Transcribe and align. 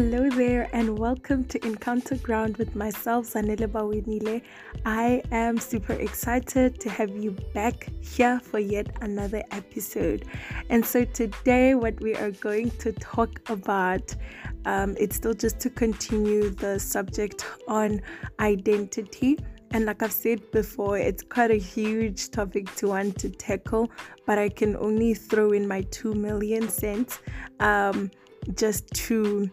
Hello 0.00 0.30
there, 0.30 0.66
and 0.72 0.98
welcome 0.98 1.44
to 1.44 1.62
Encounter 1.62 2.16
Ground 2.16 2.56
with 2.56 2.74
myself, 2.74 3.26
Zanele 3.26 3.68
Bawinile. 3.68 4.40
I 4.86 5.22
am 5.30 5.58
super 5.58 5.92
excited 5.92 6.80
to 6.80 6.88
have 6.88 7.10
you 7.10 7.32
back 7.52 7.86
here 8.00 8.40
for 8.40 8.58
yet 8.58 8.96
another 9.02 9.42
episode. 9.50 10.24
And 10.70 10.82
so, 10.82 11.04
today, 11.04 11.74
what 11.74 12.00
we 12.00 12.14
are 12.14 12.30
going 12.30 12.70
to 12.78 12.92
talk 12.92 13.42
about 13.50 14.16
um, 14.64 14.96
it's 14.98 15.16
still 15.16 15.34
just 15.34 15.60
to 15.60 15.68
continue 15.68 16.48
the 16.48 16.80
subject 16.80 17.44
on 17.68 18.00
identity. 18.40 19.38
And 19.72 19.84
like 19.84 20.02
I've 20.02 20.12
said 20.12 20.50
before, 20.50 20.96
it's 20.96 21.22
quite 21.22 21.50
a 21.50 21.58
huge 21.58 22.30
topic 22.30 22.74
to 22.76 22.88
want 22.88 23.18
to 23.18 23.28
tackle, 23.28 23.90
but 24.24 24.38
I 24.38 24.48
can 24.48 24.76
only 24.78 25.12
throw 25.12 25.52
in 25.52 25.68
my 25.68 25.82
two 25.90 26.14
million 26.14 26.70
cents 26.70 27.18
um, 27.60 28.10
just 28.54 28.88
to 28.94 29.50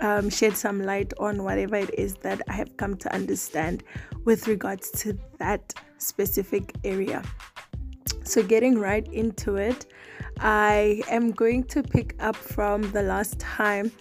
um, 0.00 0.28
shed 0.30 0.56
some 0.56 0.82
light 0.82 1.12
on 1.18 1.42
whatever 1.44 1.76
it 1.76 1.90
is 1.98 2.14
that 2.16 2.42
I 2.48 2.52
have 2.52 2.76
come 2.76 2.96
to 2.96 3.14
understand 3.14 3.84
with 4.24 4.48
regards 4.48 4.90
to 5.02 5.18
that 5.38 5.74
specific 5.98 6.74
area. 6.84 7.22
So, 8.24 8.42
getting 8.42 8.78
right 8.78 9.06
into 9.12 9.56
it, 9.56 9.86
I 10.40 11.02
am 11.10 11.30
going 11.30 11.64
to 11.64 11.82
pick 11.82 12.16
up 12.20 12.36
from 12.36 12.90
the 12.92 13.02
last 13.02 13.38
time. 13.38 13.92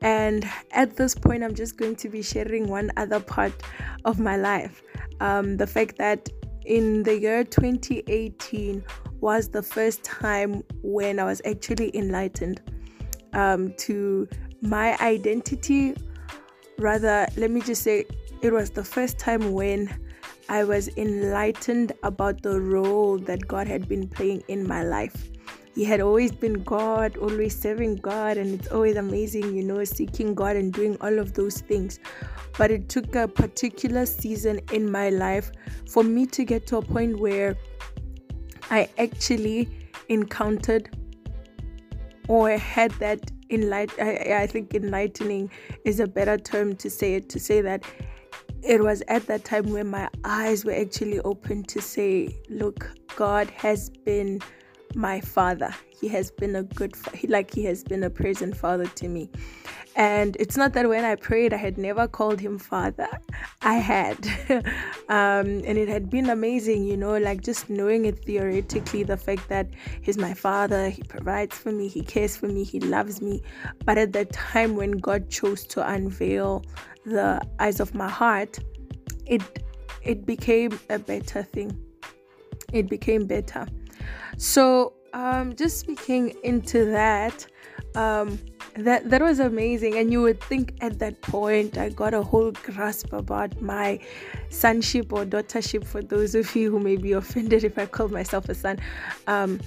And 0.00 0.48
at 0.72 0.96
this 0.96 1.14
point, 1.14 1.42
I'm 1.42 1.54
just 1.54 1.76
going 1.76 1.96
to 1.96 2.08
be 2.08 2.22
sharing 2.22 2.68
one 2.68 2.90
other 2.96 3.20
part 3.20 3.52
of 4.04 4.18
my 4.18 4.36
life. 4.36 4.82
Um, 5.20 5.56
the 5.56 5.66
fact 5.66 5.96
that 5.98 6.28
in 6.64 7.02
the 7.02 7.18
year 7.18 7.44
2018 7.44 8.84
was 9.20 9.48
the 9.48 9.62
first 9.62 10.04
time 10.04 10.62
when 10.82 11.18
I 11.18 11.24
was 11.24 11.40
actually 11.44 11.96
enlightened 11.96 12.60
um, 13.32 13.72
to 13.78 14.28
my 14.60 14.96
identity. 14.98 15.94
Rather, 16.78 17.26
let 17.36 17.50
me 17.50 17.60
just 17.60 17.82
say, 17.82 18.06
it 18.40 18.52
was 18.52 18.70
the 18.70 18.84
first 18.84 19.18
time 19.18 19.52
when 19.52 19.92
I 20.48 20.64
was 20.64 20.88
enlightened 20.96 21.92
about 22.02 22.42
the 22.42 22.60
role 22.60 23.18
that 23.18 23.46
God 23.46 23.66
had 23.66 23.88
been 23.88 24.08
playing 24.08 24.44
in 24.48 24.66
my 24.66 24.82
life. 24.82 25.30
He 25.74 25.84
had 25.84 26.00
always 26.00 26.32
been 26.32 26.64
God, 26.64 27.16
always 27.18 27.56
serving 27.56 27.96
God, 27.96 28.36
and 28.36 28.58
it's 28.58 28.68
always 28.68 28.96
amazing, 28.96 29.54
you 29.54 29.62
know, 29.62 29.84
seeking 29.84 30.34
God 30.34 30.56
and 30.56 30.72
doing 30.72 30.96
all 31.00 31.18
of 31.18 31.34
those 31.34 31.60
things. 31.60 32.00
But 32.56 32.70
it 32.70 32.88
took 32.88 33.14
a 33.14 33.28
particular 33.28 34.06
season 34.06 34.60
in 34.72 34.90
my 34.90 35.10
life 35.10 35.52
for 35.88 36.02
me 36.02 36.26
to 36.26 36.44
get 36.44 36.66
to 36.68 36.78
a 36.78 36.82
point 36.82 37.20
where 37.20 37.56
I 38.70 38.88
actually 38.98 39.68
encountered 40.08 40.97
or 42.28 42.50
had 42.50 42.92
that 42.92 43.30
enlight 43.50 43.90
I, 44.00 44.42
I 44.42 44.46
think 44.46 44.74
enlightening 44.74 45.50
is 45.84 46.00
a 46.00 46.06
better 46.06 46.36
term 46.36 46.76
to 46.76 46.90
say 46.90 47.14
it 47.14 47.28
to 47.30 47.40
say 47.40 47.60
that 47.62 47.82
it 48.62 48.82
was 48.82 49.02
at 49.08 49.26
that 49.26 49.44
time 49.44 49.70
when 49.70 49.88
my 49.88 50.08
eyes 50.24 50.64
were 50.64 50.74
actually 50.74 51.20
open 51.20 51.64
to 51.64 51.80
say 51.80 52.28
look 52.48 52.90
god 53.16 53.50
has 53.50 53.90
been 53.90 54.40
my 54.94 55.20
father 55.20 55.74
he 56.00 56.08
has 56.08 56.30
been 56.30 56.56
a 56.56 56.62
good 56.62 56.94
like 57.28 57.52
he 57.52 57.64
has 57.64 57.82
been 57.84 58.02
a 58.04 58.10
present 58.10 58.56
father 58.56 58.86
to 58.86 59.08
me 59.08 59.30
and 59.98 60.36
it's 60.38 60.56
not 60.56 60.74
that 60.74 60.88
when 60.88 61.04
I 61.04 61.16
prayed, 61.16 61.52
I 61.52 61.56
had 61.56 61.76
never 61.76 62.06
called 62.06 62.38
him 62.38 62.56
father. 62.56 63.08
I 63.62 63.74
had. 63.74 64.16
um, 65.08 65.46
and 65.66 65.76
it 65.76 65.88
had 65.88 66.08
been 66.08 66.30
amazing, 66.30 66.84
you 66.84 66.96
know, 66.96 67.18
like 67.18 67.42
just 67.42 67.68
knowing 67.68 68.04
it 68.04 68.24
theoretically, 68.24 69.02
the 69.02 69.16
fact 69.16 69.48
that 69.48 69.68
he's 70.00 70.16
my 70.16 70.34
father, 70.34 70.88
he 70.88 71.02
provides 71.02 71.58
for 71.58 71.72
me, 71.72 71.88
he 71.88 72.02
cares 72.02 72.36
for 72.36 72.46
me, 72.46 72.62
he 72.62 72.78
loves 72.78 73.20
me. 73.20 73.42
But 73.84 73.98
at 73.98 74.12
that 74.12 74.32
time 74.32 74.76
when 74.76 74.92
God 74.92 75.30
chose 75.30 75.66
to 75.66 75.84
unveil 75.84 76.64
the 77.04 77.44
eyes 77.58 77.80
of 77.80 77.92
my 77.92 78.08
heart, 78.08 78.60
it 79.26 79.42
it 80.02 80.24
became 80.24 80.78
a 80.90 81.00
better 81.00 81.42
thing. 81.42 81.76
It 82.72 82.88
became 82.88 83.26
better. 83.26 83.66
So 84.36 84.94
um 85.12 85.54
just 85.56 85.78
speaking 85.78 86.34
into 86.42 86.84
that, 86.86 87.46
um 87.94 88.38
that 88.74 89.10
that 89.10 89.20
was 89.20 89.40
amazing. 89.40 89.96
And 89.96 90.12
you 90.12 90.22
would 90.22 90.40
think 90.40 90.74
at 90.80 90.98
that 91.00 91.20
point 91.22 91.76
i 91.78 91.88
got 91.88 92.14
a 92.14 92.22
whole 92.22 92.52
grasp 92.52 93.12
about 93.12 93.60
my 93.60 93.98
sonship 94.50 95.12
or 95.12 95.24
daughtership 95.24 95.84
for 95.84 96.02
those 96.02 96.34
of 96.34 96.54
you 96.54 96.70
who 96.70 96.80
may 96.80 96.96
be 96.96 97.12
offended 97.12 97.64
if 97.64 97.78
i 97.78 97.86
call 97.86 98.08
myself 98.08 98.48
a 98.48 98.54
son 98.54 98.78
um, 99.26 99.60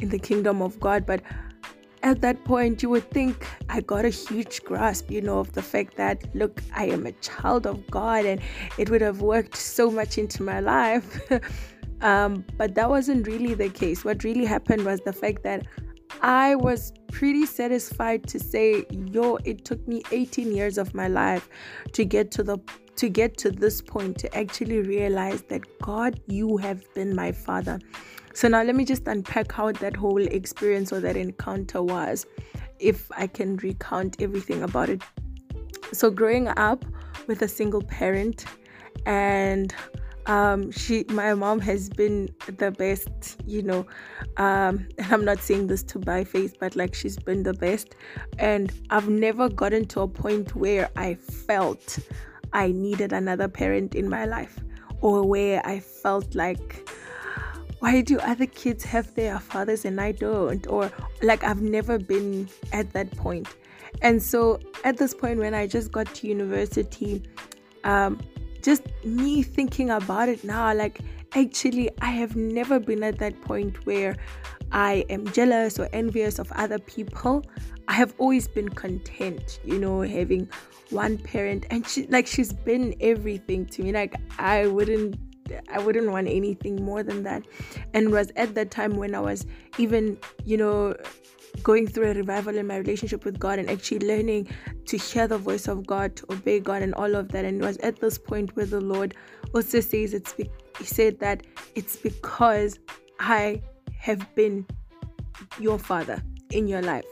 in 0.00 0.08
the 0.08 0.18
kingdom 0.18 0.62
of 0.62 0.78
god. 0.80 1.06
But 1.06 1.22
at 2.02 2.20
that 2.20 2.44
point 2.44 2.82
you 2.82 2.88
would 2.88 3.10
think 3.10 3.44
i 3.68 3.80
got 3.80 4.04
a 4.04 4.08
huge 4.08 4.62
grasp 4.62 5.10
you 5.10 5.20
know 5.20 5.38
of 5.40 5.52
the 5.52 5.62
fact 5.62 5.96
that 5.96 6.22
look 6.34 6.62
i 6.74 6.84
am 6.84 7.06
a 7.06 7.12
child 7.12 7.66
of 7.66 7.84
god 7.90 8.24
and 8.24 8.40
it 8.76 8.88
would 8.88 9.00
have 9.00 9.20
worked 9.20 9.56
so 9.56 9.90
much 9.90 10.16
into 10.16 10.42
my 10.42 10.60
life 10.60 11.20
um, 12.00 12.44
but 12.56 12.74
that 12.74 12.88
wasn't 12.88 13.26
really 13.26 13.54
the 13.54 13.68
case 13.68 14.04
what 14.04 14.24
really 14.24 14.44
happened 14.44 14.84
was 14.84 15.00
the 15.00 15.12
fact 15.12 15.42
that 15.42 15.66
I 16.22 16.54
was 16.56 16.92
pretty 17.12 17.46
satisfied 17.46 18.26
to 18.28 18.40
say, 18.40 18.84
yo, 18.90 19.36
it 19.44 19.64
took 19.64 19.86
me 19.86 20.02
18 20.10 20.54
years 20.54 20.78
of 20.78 20.94
my 20.94 21.08
life 21.08 21.48
to 21.92 22.04
get 22.04 22.30
to 22.32 22.42
the 22.42 22.58
to 22.96 23.08
get 23.08 23.36
to 23.38 23.52
this 23.52 23.80
point 23.80 24.18
to 24.18 24.36
actually 24.36 24.80
realize 24.80 25.42
that 25.42 25.62
God, 25.80 26.20
you 26.26 26.56
have 26.56 26.82
been 26.94 27.14
my 27.14 27.30
father. 27.30 27.78
So 28.34 28.48
now 28.48 28.64
let 28.64 28.74
me 28.74 28.84
just 28.84 29.06
unpack 29.06 29.52
how 29.52 29.70
that 29.70 29.94
whole 29.94 30.20
experience 30.20 30.92
or 30.92 30.98
that 31.00 31.16
encounter 31.16 31.80
was, 31.80 32.26
if 32.80 33.08
I 33.16 33.28
can 33.28 33.56
recount 33.58 34.20
everything 34.20 34.64
about 34.64 34.88
it. 34.88 35.02
So 35.92 36.10
growing 36.10 36.48
up 36.48 36.84
with 37.28 37.42
a 37.42 37.48
single 37.48 37.82
parent 37.82 38.46
and 39.06 39.72
um, 40.28 40.70
she 40.70 41.04
my 41.08 41.34
mom 41.34 41.58
has 41.60 41.88
been 41.88 42.28
the 42.58 42.70
best 42.70 43.40
you 43.46 43.62
know 43.62 43.86
um, 44.36 44.86
and 44.98 45.12
i'm 45.12 45.24
not 45.24 45.40
saying 45.40 45.66
this 45.66 45.82
to 45.82 45.98
buy 45.98 46.22
face 46.22 46.52
but 46.58 46.76
like 46.76 46.94
she's 46.94 47.16
been 47.16 47.42
the 47.42 47.54
best. 47.54 47.96
And 48.38 48.72
i've 48.90 49.08
never 49.08 49.48
gotten 49.48 49.86
to 49.86 50.02
a 50.02 50.08
point 50.08 50.54
where 50.54 50.90
i 50.96 51.14
felt 51.14 51.98
i 52.52 52.68
needed 52.68 53.12
another 53.12 53.48
parent 53.48 53.94
in 53.94 54.08
my 54.08 54.26
life 54.26 54.60
or 55.00 55.26
where 55.26 55.66
i 55.66 55.80
felt 55.80 56.34
like 56.34 56.88
why 57.80 58.00
do 58.00 58.18
other 58.20 58.46
kids 58.46 58.84
have 58.84 59.14
their 59.14 59.38
fathers 59.38 59.84
and 59.84 60.00
i 60.00 60.12
don't? 60.12 60.66
Or 60.66 60.90
like 61.22 61.44
i've 61.44 61.62
never 61.62 61.98
been 61.98 62.48
at 62.72 62.92
that 62.92 63.10
point. 63.16 63.48
And 64.02 64.22
so 64.22 64.60
at 64.84 64.96
this 64.96 65.14
point 65.14 65.38
when 65.38 65.54
i 65.54 65.66
just 65.66 65.92
got 65.92 66.12
to 66.16 66.26
university 66.26 67.22
um, 67.84 68.18
just 68.62 68.82
me 69.04 69.42
thinking 69.42 69.90
about 69.90 70.28
it 70.28 70.44
now, 70.44 70.74
like 70.74 71.00
actually, 71.34 71.90
I 72.00 72.10
have 72.10 72.36
never 72.36 72.78
been 72.78 73.02
at 73.02 73.18
that 73.18 73.40
point 73.42 73.86
where 73.86 74.16
I 74.72 75.04
am 75.08 75.26
jealous 75.32 75.78
or 75.78 75.88
envious 75.92 76.38
of 76.38 76.50
other 76.52 76.78
people. 76.78 77.44
I 77.88 77.94
have 77.94 78.14
always 78.18 78.46
been 78.48 78.68
content, 78.68 79.60
you 79.64 79.78
know, 79.78 80.02
having 80.02 80.48
one 80.90 81.18
parent, 81.18 81.66
and 81.70 81.86
she 81.86 82.06
like 82.06 82.26
she's 82.26 82.52
been 82.52 82.94
everything 83.00 83.66
to 83.66 83.82
me. 83.82 83.92
Like 83.92 84.14
I 84.38 84.66
wouldn't 84.66 85.16
I 85.70 85.78
wouldn't 85.78 86.10
want 86.10 86.28
anything 86.28 86.84
more 86.84 87.02
than 87.02 87.22
that. 87.24 87.44
And 87.94 88.10
was 88.10 88.30
at 88.36 88.54
that 88.54 88.70
time 88.70 88.96
when 88.96 89.14
I 89.14 89.20
was 89.20 89.46
even, 89.78 90.18
you 90.44 90.56
know, 90.56 90.94
going 91.62 91.86
through 91.86 92.10
a 92.10 92.14
revival 92.14 92.56
in 92.56 92.66
my 92.66 92.76
relationship 92.76 93.24
with 93.24 93.38
God 93.38 93.58
and 93.58 93.70
actually 93.70 94.06
learning 94.06 94.48
to 94.86 94.96
hear 94.96 95.26
the 95.26 95.38
voice 95.38 95.66
of 95.66 95.86
God, 95.86 96.16
to 96.16 96.32
obey 96.32 96.60
God, 96.60 96.82
and 96.82 96.94
all 96.94 97.14
of 97.14 97.28
that. 97.30 97.44
And 97.44 97.62
it 97.62 97.64
was 97.64 97.78
at 97.78 98.00
this 98.00 98.18
point 98.18 98.54
where 98.56 98.66
the 98.66 98.80
Lord 98.80 99.14
also 99.54 99.80
says 99.80 100.14
it's 100.14 100.32
be- 100.32 100.50
He 100.78 100.84
said 100.84 101.18
that 101.20 101.46
it's 101.74 101.96
because 101.96 102.78
I 103.18 103.62
have 103.98 104.34
been 104.34 104.66
your 105.58 105.78
father 105.78 106.22
in 106.50 106.68
your 106.68 106.82
life. 106.82 107.04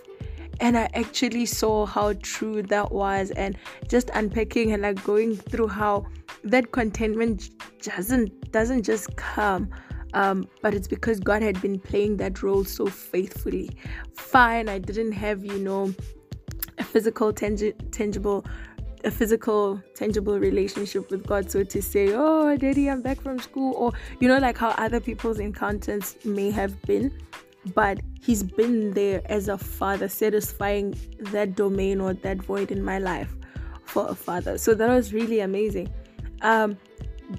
And 0.60 0.76
I 0.76 0.88
actually 0.94 1.46
saw 1.46 1.86
how 1.86 2.14
true 2.22 2.62
that 2.62 2.90
was, 2.90 3.30
and 3.32 3.56
just 3.88 4.10
unpacking 4.14 4.72
and 4.72 4.82
like 4.82 5.02
going 5.04 5.36
through 5.36 5.68
how 5.68 6.06
that 6.44 6.72
contentment 6.72 7.50
doesn't 7.82 8.52
doesn't 8.52 8.84
just 8.84 9.14
come 9.16 9.70
um, 10.16 10.48
but 10.62 10.74
it's 10.74 10.88
because 10.88 11.20
God 11.20 11.42
had 11.42 11.60
been 11.60 11.78
playing 11.78 12.16
that 12.18 12.42
role 12.42 12.64
so 12.64 12.86
faithfully. 12.86 13.70
Fine, 14.14 14.68
I 14.68 14.78
didn't 14.78 15.12
have, 15.12 15.44
you 15.44 15.58
know, 15.58 15.94
a 16.78 16.84
physical, 16.84 17.34
tangible, 17.34 18.46
a 19.04 19.10
physical, 19.10 19.82
tangible 19.94 20.38
relationship 20.38 21.10
with 21.10 21.26
God, 21.26 21.50
so 21.50 21.64
to 21.64 21.82
say, 21.82 22.14
oh, 22.14 22.56
daddy, 22.56 22.88
I'm 22.88 23.02
back 23.02 23.20
from 23.20 23.38
school, 23.38 23.74
or, 23.74 23.92
you 24.18 24.26
know, 24.26 24.38
like 24.38 24.56
how 24.56 24.70
other 24.70 25.00
people's 25.00 25.38
encounters 25.38 26.16
may 26.24 26.50
have 26.50 26.80
been. 26.82 27.12
But 27.74 28.00
he's 28.20 28.42
been 28.42 28.92
there 28.92 29.22
as 29.26 29.48
a 29.48 29.58
father, 29.58 30.08
satisfying 30.08 30.96
that 31.32 31.56
domain 31.56 32.00
or 32.00 32.14
that 32.14 32.38
void 32.38 32.70
in 32.70 32.82
my 32.82 32.98
life 32.98 33.34
for 33.84 34.08
a 34.08 34.14
father. 34.14 34.58
So 34.58 34.74
that 34.74 34.88
was 34.88 35.12
really 35.12 35.40
amazing. 35.40 35.92
Um, 36.42 36.76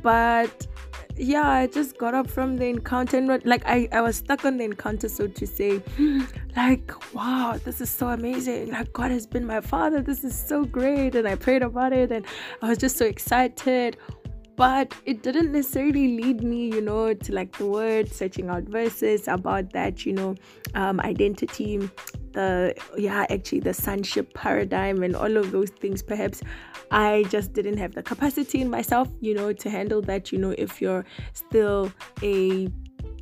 but 0.01 0.67
yeah, 1.15 1.49
I 1.49 1.67
just 1.67 1.97
got 1.97 2.13
up 2.13 2.29
from 2.29 2.57
the 2.57 2.65
encounter 2.65 3.17
and 3.17 3.45
like 3.45 3.63
I, 3.65 3.87
I 3.91 4.01
was 4.01 4.17
stuck 4.17 4.45
on 4.45 4.57
the 4.57 4.65
encounter, 4.65 5.09
so 5.09 5.27
to 5.27 5.47
say. 5.47 5.81
Like, 6.57 6.91
wow, 7.13 7.59
this 7.63 7.81
is 7.81 7.89
so 7.91 8.07
amazing. 8.07 8.71
Like, 8.71 8.91
God 8.91 9.11
has 9.11 9.27
been 9.27 9.45
my 9.45 9.61
father. 9.61 10.01
This 10.01 10.23
is 10.23 10.35
so 10.35 10.65
great. 10.65 11.13
And 11.13 11.27
I 11.27 11.35
prayed 11.35 11.61
about 11.61 11.93
it 11.93 12.11
and 12.11 12.25
I 12.63 12.69
was 12.69 12.79
just 12.79 12.97
so 12.97 13.05
excited 13.05 13.95
but 14.57 14.93
it 15.05 15.23
didn't 15.23 15.51
necessarily 15.53 16.19
lead 16.21 16.43
me 16.43 16.65
you 16.65 16.81
know 16.81 17.13
to 17.13 17.31
like 17.31 17.55
the 17.57 17.65
word 17.65 18.11
searching 18.11 18.49
out 18.49 18.63
verses 18.63 19.27
about 19.27 19.71
that 19.71 20.05
you 20.05 20.11
know 20.11 20.35
um, 20.75 20.99
identity 21.01 21.89
the 22.33 22.73
yeah 22.97 23.25
actually 23.29 23.61
the 23.61 23.73
sonship 23.73 24.33
paradigm 24.33 25.01
and 25.03 25.15
all 25.15 25.37
of 25.37 25.51
those 25.51 25.69
things 25.69 26.01
perhaps 26.03 26.41
i 26.91 27.23
just 27.29 27.53
didn't 27.53 27.77
have 27.77 27.93
the 27.93 28.03
capacity 28.03 28.59
in 28.59 28.69
myself 28.69 29.07
you 29.21 29.33
know 29.33 29.53
to 29.53 29.69
handle 29.69 30.01
that 30.01 30.31
you 30.31 30.37
know 30.37 30.53
if 30.57 30.81
you're 30.81 31.05
still 31.33 31.91
a 32.21 32.67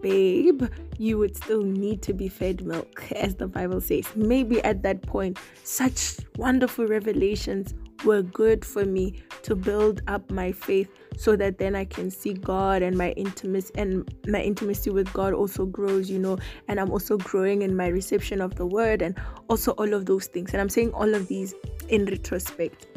babe, 0.02 0.64
you 1.00 1.18
would 1.18 1.36
still 1.36 1.64
need 1.64 2.04
to 2.04 2.14
be 2.14 2.28
fed 2.28 2.64
milk, 2.64 3.12
as 3.14 3.34
the 3.36 3.48
Bible 3.48 3.82
says. 3.82 4.06
Maybe 4.16 4.64
at 4.64 4.84
that 4.84 5.02
point, 5.02 5.40
such 5.64 6.18
wonderful 6.38 6.86
revelations 6.86 7.74
were 8.04 8.22
good 8.22 8.64
for 8.64 8.86
me 8.86 9.24
to 9.42 9.56
build 9.56 10.02
up 10.08 10.30
my 10.30 10.52
faith 10.52 10.90
so 11.18 11.36
that 11.36 11.58
then 11.58 11.76
I 11.76 11.86
can 11.86 12.10
see 12.12 12.34
God 12.34 12.82
and 12.82 12.98
my 12.98 13.12
intimacy 13.12 13.74
and 13.76 14.08
my 14.28 14.42
intimacy 14.42 14.90
with 14.90 15.12
God 15.14 15.34
also 15.34 15.66
grows, 15.66 16.10
you 16.10 16.20
know, 16.20 16.38
and 16.68 16.80
I'm 16.80 16.92
also 16.92 17.18
growing 17.18 17.62
in 17.62 17.76
my 17.76 17.88
reception 17.88 18.42
of 18.42 18.56
the 18.56 18.66
word 18.66 19.02
and 19.02 19.18
also 19.50 19.72
all 19.74 19.94
of 19.94 20.06
those 20.06 20.28
things. 20.28 20.54
And 20.54 20.62
I'm 20.62 20.70
saying 20.70 20.92
all 20.94 21.14
of 21.14 21.28
these 21.28 21.54
in 21.90 22.06
retrospect. 22.06 22.88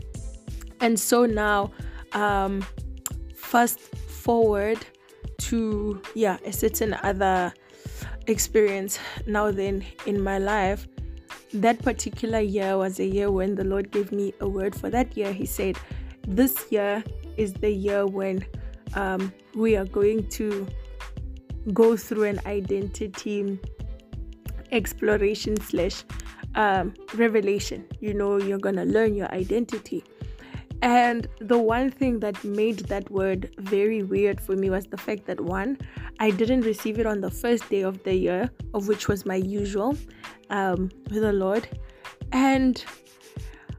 And 0.81 0.99
so 0.99 1.27
now, 1.27 1.73
um, 2.13 2.65
fast 3.35 3.81
forward 3.81 4.79
to 5.39 6.01
yeah, 6.15 6.39
a 6.45 6.53
certain 6.53 6.95
other 7.03 7.53
experience 8.27 8.99
now 9.27 9.51
then 9.51 9.85
in 10.05 10.21
my 10.21 10.39
life 10.39 10.87
that 11.53 11.83
particular 11.83 12.41
year 12.41 12.77
was 12.77 13.01
a 13.01 13.07
year 13.07 13.31
when 13.31 13.55
the 13.55 13.65
Lord 13.65 13.91
gave 13.91 14.13
me 14.13 14.35
a 14.41 14.49
word 14.49 14.75
for 14.75 14.91
that 14.91 15.17
year. 15.17 15.33
He 15.33 15.47
said, 15.47 15.79
This 16.27 16.71
year 16.71 17.03
is 17.39 17.53
the 17.55 17.71
year 17.71 18.07
when 18.07 18.45
um, 18.95 19.33
we 19.55 19.77
are 19.77 19.85
going 19.85 20.29
to 20.29 20.67
go 21.73 21.97
through 21.97 22.25
an 22.25 22.41
identity 22.47 23.59
exploration 24.73 25.59
slash 25.61 26.05
um, 26.55 26.95
revelation. 27.15 27.87
You 28.01 28.15
know, 28.15 28.39
you're 28.39 28.59
gonna 28.59 28.85
learn 28.85 29.15
your 29.15 29.33
identity. 29.33 30.05
And 30.81 31.27
the 31.41 31.59
one 31.59 31.91
thing 31.91 32.21
that 32.21 32.43
made 32.45 32.79
that 32.87 33.11
word 33.11 33.51
very 33.59 34.03
weird 34.05 34.41
for 34.41 34.55
me 34.55 34.71
was 34.71 34.87
the 34.87 34.97
fact 34.97 35.27
that 35.27 35.41
one, 35.41 35.79
I 36.21 36.31
didn't 36.31 36.61
receive 36.61 37.01
it 37.01 37.07
on 37.07 37.21
the 37.21 37.31
first 37.31 37.69
day 37.69 37.83
of 37.83 38.03
the 38.05 38.15
year, 38.15 38.51
of 38.75 38.87
which 38.87 39.09
was 39.09 39.27
my 39.27 39.37
usual 39.37 39.97
um, 40.51 40.91
with 41.11 41.23
the 41.23 41.33
Lord. 41.33 41.69
And 42.31 42.85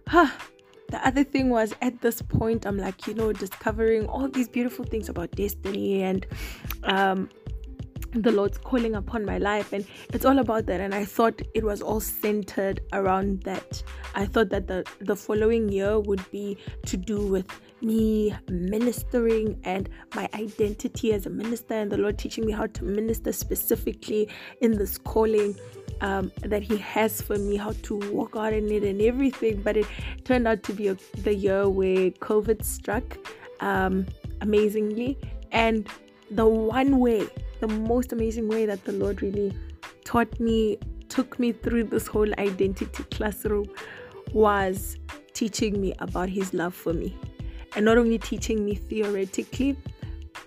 huh, 0.08 0.30
the 0.90 1.06
other 1.08 1.24
thing 1.24 1.50
was 1.50 1.74
at 1.82 2.02
this 2.02 2.22
point 2.22 2.66
i'm 2.66 2.78
like 2.78 3.08
you 3.08 3.14
know 3.14 3.32
discovering 3.32 4.08
all 4.08 4.28
these 4.28 4.48
beautiful 4.48 4.86
things 4.86 5.10
about 5.10 5.32
destiny 5.32 6.02
and 6.02 6.26
um 6.84 7.30
the 8.14 8.32
lord's 8.32 8.58
calling 8.58 8.96
upon 8.96 9.24
my 9.24 9.38
life 9.38 9.72
and 9.72 9.86
it's 10.14 10.26
all 10.26 10.40
about 10.40 10.66
that. 10.66 10.80
And 10.80 10.94
i 10.96 11.06
thought 11.06 11.42
it 11.54 11.64
was 11.64 11.82
all 11.82 12.00
centered 12.00 12.82
around 12.94 13.44
that. 13.44 13.84
I 14.16 14.26
thought 14.26 14.50
that 14.50 14.68
the 14.68 14.86
the 15.00 15.16
following 15.16 15.70
year 15.70 16.00
would 16.00 16.30
be 16.32 16.58
to 16.86 16.98
do 16.98 17.26
with 17.28 17.46
me 17.82 18.36
ministering 18.50 19.60
and 19.64 19.90
my 20.16 20.28
identity 20.34 21.14
as 21.14 21.26
a 21.26 21.30
minister 21.30 21.76
and 21.76 21.90
the 21.90 21.98
lord 21.98 22.18
teaching 22.18 22.46
me 22.46 22.52
how 22.52 22.66
to 22.66 22.84
minister 22.84 23.32
specifically 23.32 24.28
in 24.62 24.78
this 24.78 24.98
calling 24.98 25.56
um, 26.02 26.32
that 26.42 26.64
He 26.64 26.78
has 26.78 27.22
for 27.22 27.38
me, 27.38 27.56
how 27.58 27.74
to 27.84 27.96
walk 28.12 28.36
out 28.36 28.54
in 28.54 28.72
it 28.72 28.84
and 28.84 29.02
everything. 29.02 29.62
But 29.62 29.78
it 29.78 29.86
turned 30.24 30.48
out 30.48 30.64
to 30.64 30.74
be 30.74 30.88
a, 30.88 30.98
the 31.24 31.34
year 31.34 31.70
where 31.70 32.12
COVID 32.12 32.64
struck 32.64 33.18
um, 33.60 34.06
amazingly. 34.42 35.18
And 35.52 35.88
the 36.32 36.46
one 36.46 37.00
way, 37.00 37.28
the 37.60 37.68
most 37.68 38.14
amazing 38.14 38.48
way 38.48 38.66
that 38.66 38.86
the 38.86 38.92
Lord 38.94 39.22
really 39.22 39.54
taught 40.06 40.40
me, 40.40 40.78
took 41.10 41.40
me 41.40 41.52
through 41.52 41.86
this 41.86 42.08
whole 42.08 42.32
identity 42.40 43.04
classroom 43.12 43.68
was 44.34 44.98
teaching 45.34 45.82
me 45.82 45.94
about 46.00 46.30
His 46.30 46.54
love 46.54 46.74
for 46.74 46.94
me. 46.94 47.18
And 47.76 47.86
not 47.86 47.98
only 47.98 48.18
teaching 48.18 48.66
me 48.66 48.76
theoretically, 48.76 49.78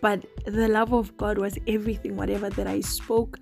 but 0.00 0.24
the 0.44 0.68
love 0.68 0.92
of 0.92 1.16
God 1.16 1.38
was 1.38 1.56
everything, 1.66 2.16
whatever 2.16 2.50
that 2.50 2.66
I 2.66 2.80
spoke, 2.80 3.38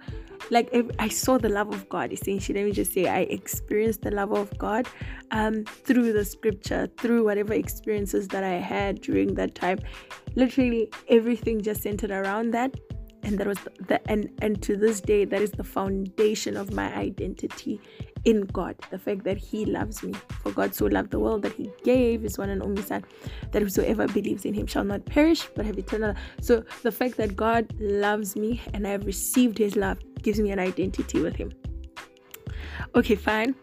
like 0.50 0.74
I 0.98 1.08
saw 1.08 1.38
the 1.38 1.48
love 1.48 1.72
of 1.72 1.88
God 1.88 2.12
essentially. 2.12 2.58
Let 2.58 2.66
me 2.66 2.72
just 2.72 2.92
say 2.92 3.06
I 3.06 3.20
experienced 3.20 4.02
the 4.02 4.10
love 4.10 4.32
of 4.32 4.56
God 4.58 4.88
um, 5.30 5.64
through 5.64 6.12
the 6.12 6.24
scripture, 6.24 6.88
through 6.96 7.24
whatever 7.24 7.54
experiences 7.54 8.28
that 8.28 8.44
I 8.44 8.54
had 8.54 9.00
during 9.00 9.34
that 9.34 9.54
time. 9.54 9.78
Literally 10.36 10.88
everything 11.08 11.60
just 11.60 11.82
centered 11.82 12.10
around 12.10 12.52
that 12.52 12.74
and 13.22 13.38
that 13.38 13.46
was 13.46 13.58
the, 13.58 13.70
the 13.86 14.10
and 14.10 14.30
and 14.40 14.62
to 14.62 14.76
this 14.76 15.00
day 15.00 15.24
that 15.24 15.42
is 15.42 15.50
the 15.50 15.64
foundation 15.64 16.56
of 16.56 16.72
my 16.72 16.94
identity 16.94 17.80
in 18.24 18.42
God, 18.46 18.76
the 18.90 18.98
fact 18.98 19.24
that 19.24 19.38
He 19.38 19.64
loves 19.64 20.02
me. 20.02 20.12
For 20.42 20.52
God 20.52 20.74
so 20.74 20.86
loved 20.86 21.10
the 21.10 21.18
world 21.18 21.42
that 21.42 21.52
He 21.52 21.70
gave 21.84 22.22
His 22.22 22.38
one 22.38 22.50
and 22.50 22.62
only 22.62 22.82
Son, 22.82 23.04
that 23.52 23.62
whosoever 23.62 24.06
believes 24.08 24.44
in 24.44 24.54
Him 24.54 24.66
shall 24.66 24.84
not 24.84 25.04
perish 25.04 25.48
but 25.54 25.64
have 25.66 25.78
eternal. 25.78 26.10
Life. 26.10 26.18
So 26.40 26.64
the 26.82 26.92
fact 26.92 27.16
that 27.16 27.36
God 27.36 27.72
loves 27.78 28.36
me 28.36 28.60
and 28.74 28.86
I 28.86 28.90
have 28.90 29.06
received 29.06 29.58
His 29.58 29.76
love 29.76 29.98
gives 30.22 30.40
me 30.40 30.50
an 30.50 30.58
identity 30.58 31.20
with 31.20 31.36
Him. 31.36 31.52
Okay, 32.94 33.14
fine. 33.14 33.54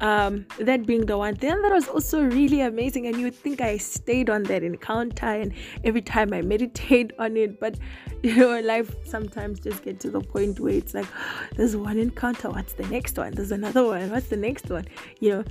Um, 0.00 0.46
that 0.58 0.86
being 0.86 1.04
the 1.04 1.18
one 1.18 1.36
thing 1.36 1.60
that 1.60 1.72
was 1.72 1.86
also 1.86 2.22
really 2.22 2.62
amazing, 2.62 3.06
and 3.06 3.16
you 3.16 3.24
would 3.24 3.34
think 3.34 3.60
I 3.60 3.76
stayed 3.76 4.30
on 4.30 4.44
that 4.44 4.62
encounter, 4.62 5.26
and 5.26 5.52
every 5.84 6.00
time 6.00 6.32
I 6.32 6.40
meditate 6.40 7.12
on 7.18 7.36
it, 7.36 7.60
but 7.60 7.78
you 8.22 8.34
know, 8.36 8.60
life 8.60 8.94
sometimes 9.04 9.60
just 9.60 9.82
get 9.82 10.00
to 10.00 10.10
the 10.10 10.20
point 10.20 10.58
where 10.58 10.74
it's 10.74 10.94
like, 10.94 11.06
oh, 11.06 11.46
there's 11.56 11.76
one 11.76 11.98
encounter, 11.98 12.50
what's 12.50 12.72
the 12.72 12.86
next 12.86 13.18
one? 13.18 13.32
There's 13.32 13.52
another 13.52 13.84
one, 13.84 14.10
what's 14.10 14.28
the 14.28 14.36
next 14.36 14.70
one? 14.70 14.86
You 15.20 15.30
know, 15.30 15.44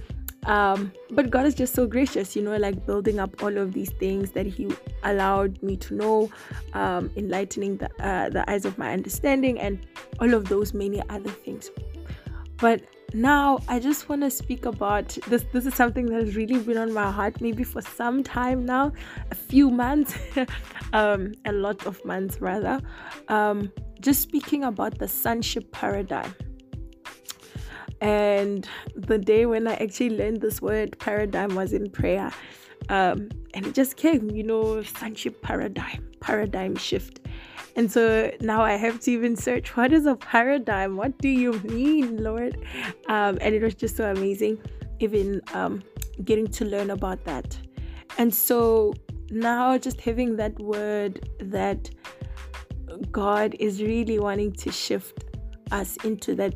um, 0.45 0.91
but 1.11 1.29
God 1.29 1.45
is 1.45 1.55
just 1.55 1.73
so 1.73 1.85
gracious, 1.85 2.35
you 2.35 2.41
know, 2.41 2.55
like 2.57 2.85
building 2.85 3.19
up 3.19 3.43
all 3.43 3.57
of 3.57 3.73
these 3.73 3.91
things 3.91 4.31
that 4.31 4.45
He 4.45 4.73
allowed 5.03 5.61
me 5.61 5.75
to 5.77 5.93
know, 5.93 6.31
um, 6.73 7.11
enlightening 7.15 7.77
the 7.77 7.89
uh, 8.05 8.29
the 8.29 8.49
eyes 8.49 8.65
of 8.65 8.77
my 8.77 8.93
understanding, 8.93 9.59
and 9.59 9.85
all 10.19 10.33
of 10.33 10.47
those 10.47 10.73
many 10.73 11.01
other 11.09 11.29
things. 11.29 11.69
But 12.57 12.81
now 13.13 13.59
I 13.67 13.79
just 13.79 14.07
want 14.07 14.21
to 14.21 14.29
speak 14.29 14.65
about 14.65 15.17
this. 15.27 15.43
This 15.51 15.65
is 15.65 15.75
something 15.75 16.05
that 16.07 16.25
has 16.25 16.35
really 16.35 16.59
been 16.59 16.77
on 16.77 16.93
my 16.93 17.11
heart, 17.11 17.41
maybe 17.41 17.63
for 17.63 17.81
some 17.81 18.23
time 18.23 18.65
now, 18.65 18.93
a 19.31 19.35
few 19.35 19.69
months, 19.69 20.17
um, 20.93 21.33
a 21.45 21.51
lot 21.51 21.85
of 21.85 22.03
months 22.05 22.39
rather. 22.39 22.79
Um, 23.27 23.71
just 23.99 24.21
speaking 24.21 24.63
about 24.63 24.99
the 24.99 25.07
sonship 25.07 25.71
paradigm 25.73 26.33
and 28.01 28.67
the 28.95 29.17
day 29.17 29.45
when 29.45 29.67
I 29.67 29.75
actually 29.75 30.11
learned 30.11 30.41
this 30.41 30.61
word 30.61 30.97
paradigm 30.99 31.55
was 31.55 31.73
in 31.73 31.89
prayer. 31.89 32.31
Um, 32.87 33.29
and 33.53 33.67
it 33.67 33.75
just 33.75 33.97
came, 33.97 34.31
you 34.31 34.43
know, 34.43 34.81
sonship 34.83 35.41
paradigm, 35.41 36.07
paradigm 36.21 36.75
shift. 36.75 37.19
And 37.75 37.91
so 37.91 38.31
now 38.41 38.61
I 38.61 38.73
have 38.73 38.99
to 39.01 39.11
even 39.11 39.35
search 39.35 39.75
what 39.75 39.93
is 39.93 40.05
a 40.05 40.15
paradigm? 40.15 40.97
What 40.97 41.17
do 41.19 41.29
you 41.29 41.53
mean, 41.61 42.23
Lord? 42.23 42.57
Um, 43.07 43.37
and 43.41 43.53
it 43.53 43.61
was 43.61 43.75
just 43.75 43.95
so 43.95 44.09
amazing, 44.09 44.57
even 44.99 45.41
um, 45.53 45.83
getting 46.23 46.47
to 46.47 46.65
learn 46.65 46.89
about 46.89 47.23
that. 47.25 47.57
And 48.17 48.33
so 48.33 48.93
now 49.29 49.77
just 49.77 50.01
having 50.01 50.35
that 50.37 50.57
word 50.59 51.29
that 51.39 51.89
God 53.11 53.55
is 53.59 53.81
really 53.81 54.19
wanting 54.19 54.51
to 54.53 54.71
shift 54.71 55.25
us 55.71 55.97
into 56.03 56.35
that 56.35 56.55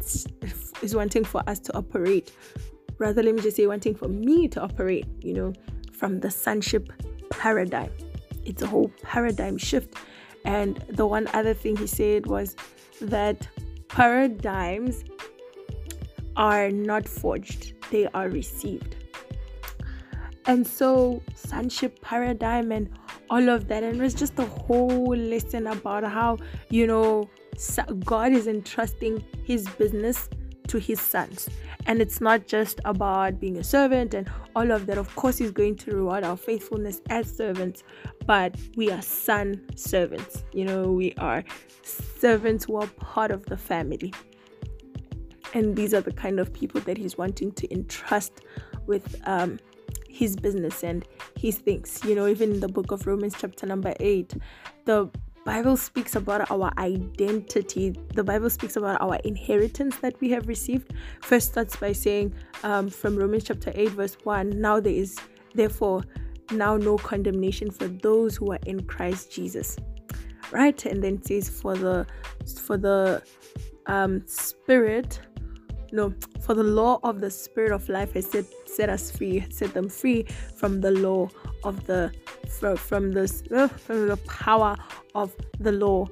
is 0.81 0.95
wanting 0.95 1.23
for 1.23 1.41
us 1.47 1.59
to 1.59 1.77
operate. 1.77 2.31
Rather 2.97 3.23
let 3.23 3.35
me 3.35 3.41
just 3.41 3.57
say 3.57 3.67
wanting 3.67 3.95
for 3.95 4.07
me 4.07 4.47
to 4.47 4.61
operate 4.61 5.05
you 5.21 5.33
know 5.33 5.53
from 5.91 6.19
the 6.19 6.29
sonship 6.29 6.91
paradigm. 7.29 7.91
It's 8.45 8.61
a 8.61 8.67
whole 8.67 8.91
paradigm 9.01 9.57
shift. 9.57 9.95
And 10.45 10.77
the 10.89 11.07
one 11.07 11.27
other 11.33 11.53
thing 11.53 11.77
he 11.77 11.87
said 11.87 12.27
was 12.27 12.55
that 12.99 13.47
paradigms 13.87 15.03
are 16.35 16.69
not 16.71 17.07
forged 17.07 17.73
they 17.91 18.07
are 18.07 18.27
received. 18.29 18.95
And 20.45 20.67
so 20.67 21.21
sonship 21.35 22.01
paradigm 22.01 22.71
and 22.71 22.89
all 23.29 23.49
of 23.49 23.67
that 23.69 23.83
and 23.83 23.99
it 23.99 24.01
was 24.01 24.13
just 24.13 24.37
a 24.39 24.45
whole 24.45 25.15
lesson 25.15 25.67
about 25.67 26.03
how 26.03 26.37
you 26.69 26.85
know 26.85 27.29
God 28.05 28.33
is 28.33 28.47
entrusting 28.47 29.23
his 29.43 29.67
business 29.69 30.29
to 30.67 30.79
his 30.79 30.99
sons. 30.99 31.49
And 31.85 32.01
it's 32.01 32.21
not 32.21 32.47
just 32.47 32.79
about 32.85 33.39
being 33.39 33.57
a 33.57 33.63
servant 33.63 34.13
and 34.13 34.29
all 34.55 34.71
of 34.71 34.85
that. 34.85 34.97
Of 34.97 35.13
course, 35.15 35.37
he's 35.37 35.51
going 35.51 35.75
to 35.77 35.91
reward 35.91 36.23
our 36.23 36.37
faithfulness 36.37 37.01
as 37.09 37.35
servants, 37.35 37.83
but 38.25 38.55
we 38.75 38.89
are 38.89 39.01
son 39.01 39.61
servants. 39.75 40.43
You 40.53 40.65
know, 40.65 40.91
we 40.91 41.13
are 41.17 41.43
servants 41.83 42.65
who 42.65 42.77
are 42.77 42.87
part 42.87 43.31
of 43.31 43.45
the 43.45 43.57
family. 43.57 44.13
And 45.53 45.75
these 45.75 45.93
are 45.93 46.01
the 46.01 46.13
kind 46.13 46.39
of 46.39 46.53
people 46.53 46.81
that 46.81 46.97
he's 46.97 47.17
wanting 47.17 47.51
to 47.51 47.71
entrust 47.71 48.41
with 48.87 49.21
um, 49.25 49.59
his 50.07 50.35
business 50.35 50.83
and 50.83 51.05
his 51.37 51.57
things. 51.57 51.99
You 52.05 52.15
know, 52.15 52.27
even 52.27 52.53
in 52.53 52.59
the 52.59 52.67
book 52.67 52.91
of 52.91 53.05
Romans, 53.05 53.35
chapter 53.37 53.65
number 53.65 53.93
8, 53.99 54.33
the 54.85 55.09
Bible 55.45 55.75
speaks 55.75 56.15
about 56.15 56.49
our 56.49 56.71
identity. 56.77 57.95
The 58.13 58.23
Bible 58.23 58.49
speaks 58.49 58.77
about 58.77 59.01
our 59.01 59.15
inheritance 59.25 59.97
that 59.97 60.19
we 60.21 60.29
have 60.29 60.47
received. 60.47 60.93
First 61.21 61.51
starts 61.51 61.75
by 61.75 61.91
saying 61.91 62.33
um, 62.63 62.89
from 62.89 63.17
Romans 63.17 63.43
chapter 63.43 63.71
8, 63.75 63.89
verse 63.89 64.17
1 64.23 64.61
Now 64.61 64.79
there 64.79 64.93
is 64.93 65.17
therefore 65.53 66.03
now 66.51 66.77
no 66.77 66.97
condemnation 66.97 67.71
for 67.71 67.87
those 67.87 68.37
who 68.37 68.53
are 68.53 68.59
in 68.65 68.83
Christ 68.85 69.33
Jesus. 69.33 69.77
Right? 70.51 70.85
And 70.85 71.03
then 71.03 71.21
says 71.21 71.49
for 71.49 71.75
the 71.75 72.05
for 72.61 72.77
the 72.77 73.21
um, 73.87 74.23
spirit 74.25 75.19
no, 75.93 76.11
for 76.41 76.55
the 76.55 76.63
law 76.63 76.99
of 77.03 77.21
the 77.21 77.29
Spirit 77.29 77.71
of 77.71 77.87
life 77.87 78.13
has 78.13 78.25
set, 78.25 78.45
set 78.65 78.89
us 78.89 79.11
free, 79.11 79.45
set 79.51 79.75
them 79.75 79.87
free 79.87 80.25
from 80.55 80.81
the 80.81 80.89
law 80.89 81.29
of 81.63 81.85
the 81.85 82.11
from, 82.49 82.75
from 82.77 83.11
this 83.11 83.43
uh, 83.55 83.67
from 83.67 84.07
the 84.07 84.17
power 84.17 84.75
of 85.13 85.31
the 85.59 85.71
law 85.71 86.07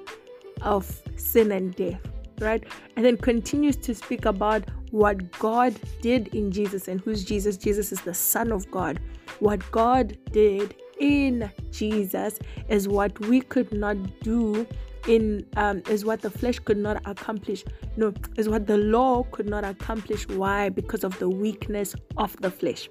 of 0.62 1.02
sin 1.16 1.52
and 1.52 1.76
death. 1.76 2.00
Right? 2.40 2.64
And 2.96 3.04
then 3.06 3.18
continues 3.18 3.76
to 3.78 3.96
speak 3.96 4.26
about 4.26 4.64
what 4.92 5.32
God 5.40 5.74
did 6.02 6.28
in 6.36 6.52
Jesus 6.52 6.88
and 6.88 7.02
who's 7.02 7.26
Jesus. 7.26 7.58
Jesus 7.58 7.92
is 7.92 8.02
the 8.02 8.14
Son 8.14 8.52
of 8.52 8.70
God. 8.70 9.00
What 9.40 9.70
God 9.72 10.16
did 10.32 10.76
in 11.00 11.52
Jesus 11.72 12.38
is 12.70 12.88
what 12.88 13.20
we 13.22 13.42
could 13.42 13.72
not 13.74 13.98
do 14.22 14.68
in 15.08 15.46
um, 15.58 15.82
is 15.90 16.06
what 16.06 16.22
the 16.22 16.30
flesh 16.30 16.60
could 16.60 16.78
not 16.78 17.02
accomplish. 17.06 17.64
No, 17.98 18.14
is 18.38 18.50
what 18.50 18.68
the 18.68 18.78
law 18.78 19.24
could 19.32 19.50
not 19.50 19.64
accomplish. 19.64 20.28
Why? 20.28 20.70
Because 20.70 21.04
of 21.04 21.18
the 21.20 21.30
weakness 21.30 21.96
of 22.18 22.36
the 22.42 22.52
flesh. 22.52 22.90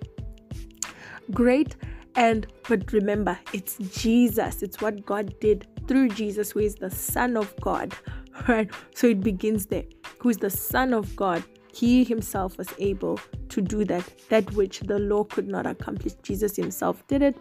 Great. 1.31 1.76
And 2.17 2.47
but 2.69 2.93
remember, 2.93 3.38
it's 3.52 3.76
Jesus. 3.79 4.62
It's 4.62 4.81
what 4.81 5.07
God 5.07 5.35
did 5.40 5.67
through 5.87 6.11
Jesus, 6.11 6.50
who 6.52 6.61
is 6.61 6.75
the 6.76 6.90
Son 6.90 7.37
of 7.37 7.55
God. 7.61 7.95
Right? 8.49 8.71
So 8.95 9.09
it 9.09 9.21
begins 9.21 9.67
there. 9.67 9.85
Who 10.21 10.31
is 10.31 10.38
the 10.38 10.49
Son 10.49 10.95
of 10.95 11.14
God? 11.14 11.45
He 11.75 12.05
himself 12.05 12.57
was 12.57 12.69
able 12.79 13.21
to 13.50 13.61
do 13.61 13.85
that, 13.85 14.05
that 14.31 14.50
which 14.55 14.81
the 14.81 14.99
law 14.99 15.25
could 15.25 15.47
not 15.47 15.67
accomplish. 15.67 16.14
Jesus 16.23 16.57
himself 16.57 17.07
did 17.07 17.23
it. 17.23 17.37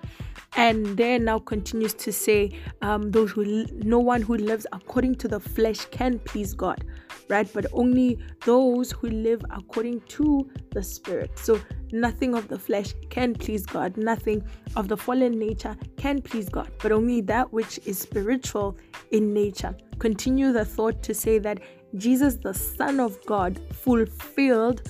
And 0.60 0.98
then 0.98 1.24
now 1.24 1.40
continues 1.40 1.94
to 1.94 2.12
say, 2.12 2.52
um, 2.82 3.12
those 3.12 3.32
who 3.32 3.66
no 3.76 4.00
one 4.00 4.22
who 4.22 4.36
lives 4.36 4.68
according 4.74 5.16
to 5.16 5.30
the 5.30 5.40
flesh 5.40 5.86
can 5.86 6.20
please 6.20 6.54
God, 6.54 6.84
right? 7.30 7.50
But 7.54 7.68
only 7.72 8.20
those 8.44 8.92
who 8.92 9.08
live 9.08 9.42
according 9.52 10.02
to 10.18 10.50
the 10.72 10.84
spirit. 10.84 11.32
So 11.40 11.62
nothing 11.94 12.36
of 12.36 12.50
the 12.50 12.60
flesh 12.60 12.94
can 13.10 13.36
please 13.36 13.66
God, 13.66 13.96
nothing 13.96 14.44
of 14.76 14.90
the 14.90 14.98
fallen 14.98 15.40
nature 15.40 15.78
can 15.96 16.22
please 16.22 16.50
God, 16.50 16.70
but 16.84 16.92
only 16.92 17.22
that 17.22 17.54
which 17.54 17.80
is 17.86 17.98
spiritual 17.98 18.76
in 19.12 19.34
nature. 19.34 19.74
Continue 19.98 20.52
the 20.52 20.66
thought 20.66 21.02
to 21.04 21.14
say 21.14 21.40
that 21.40 21.62
Jesus, 21.96 22.36
the 22.36 22.54
Son 22.54 23.00
of 23.00 23.18
God, 23.26 23.58
fulfilled 23.72 24.82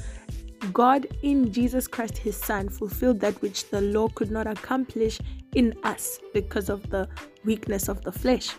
God 0.73 1.07
in 1.21 1.51
Jesus 1.51 1.87
Christ, 1.87 2.17
his 2.17 2.35
Son, 2.35 2.69
fulfilled 2.69 3.19
that 3.21 3.41
which 3.41 3.69
the 3.69 3.81
law 3.81 4.07
could 4.09 4.31
not 4.31 4.47
accomplish 4.47 5.19
in 5.55 5.75
us 5.83 6.19
because 6.33 6.69
of 6.69 6.89
the 6.89 7.07
weakness 7.45 7.87
of 7.87 8.01
the 8.03 8.11
flesh. 8.11 8.55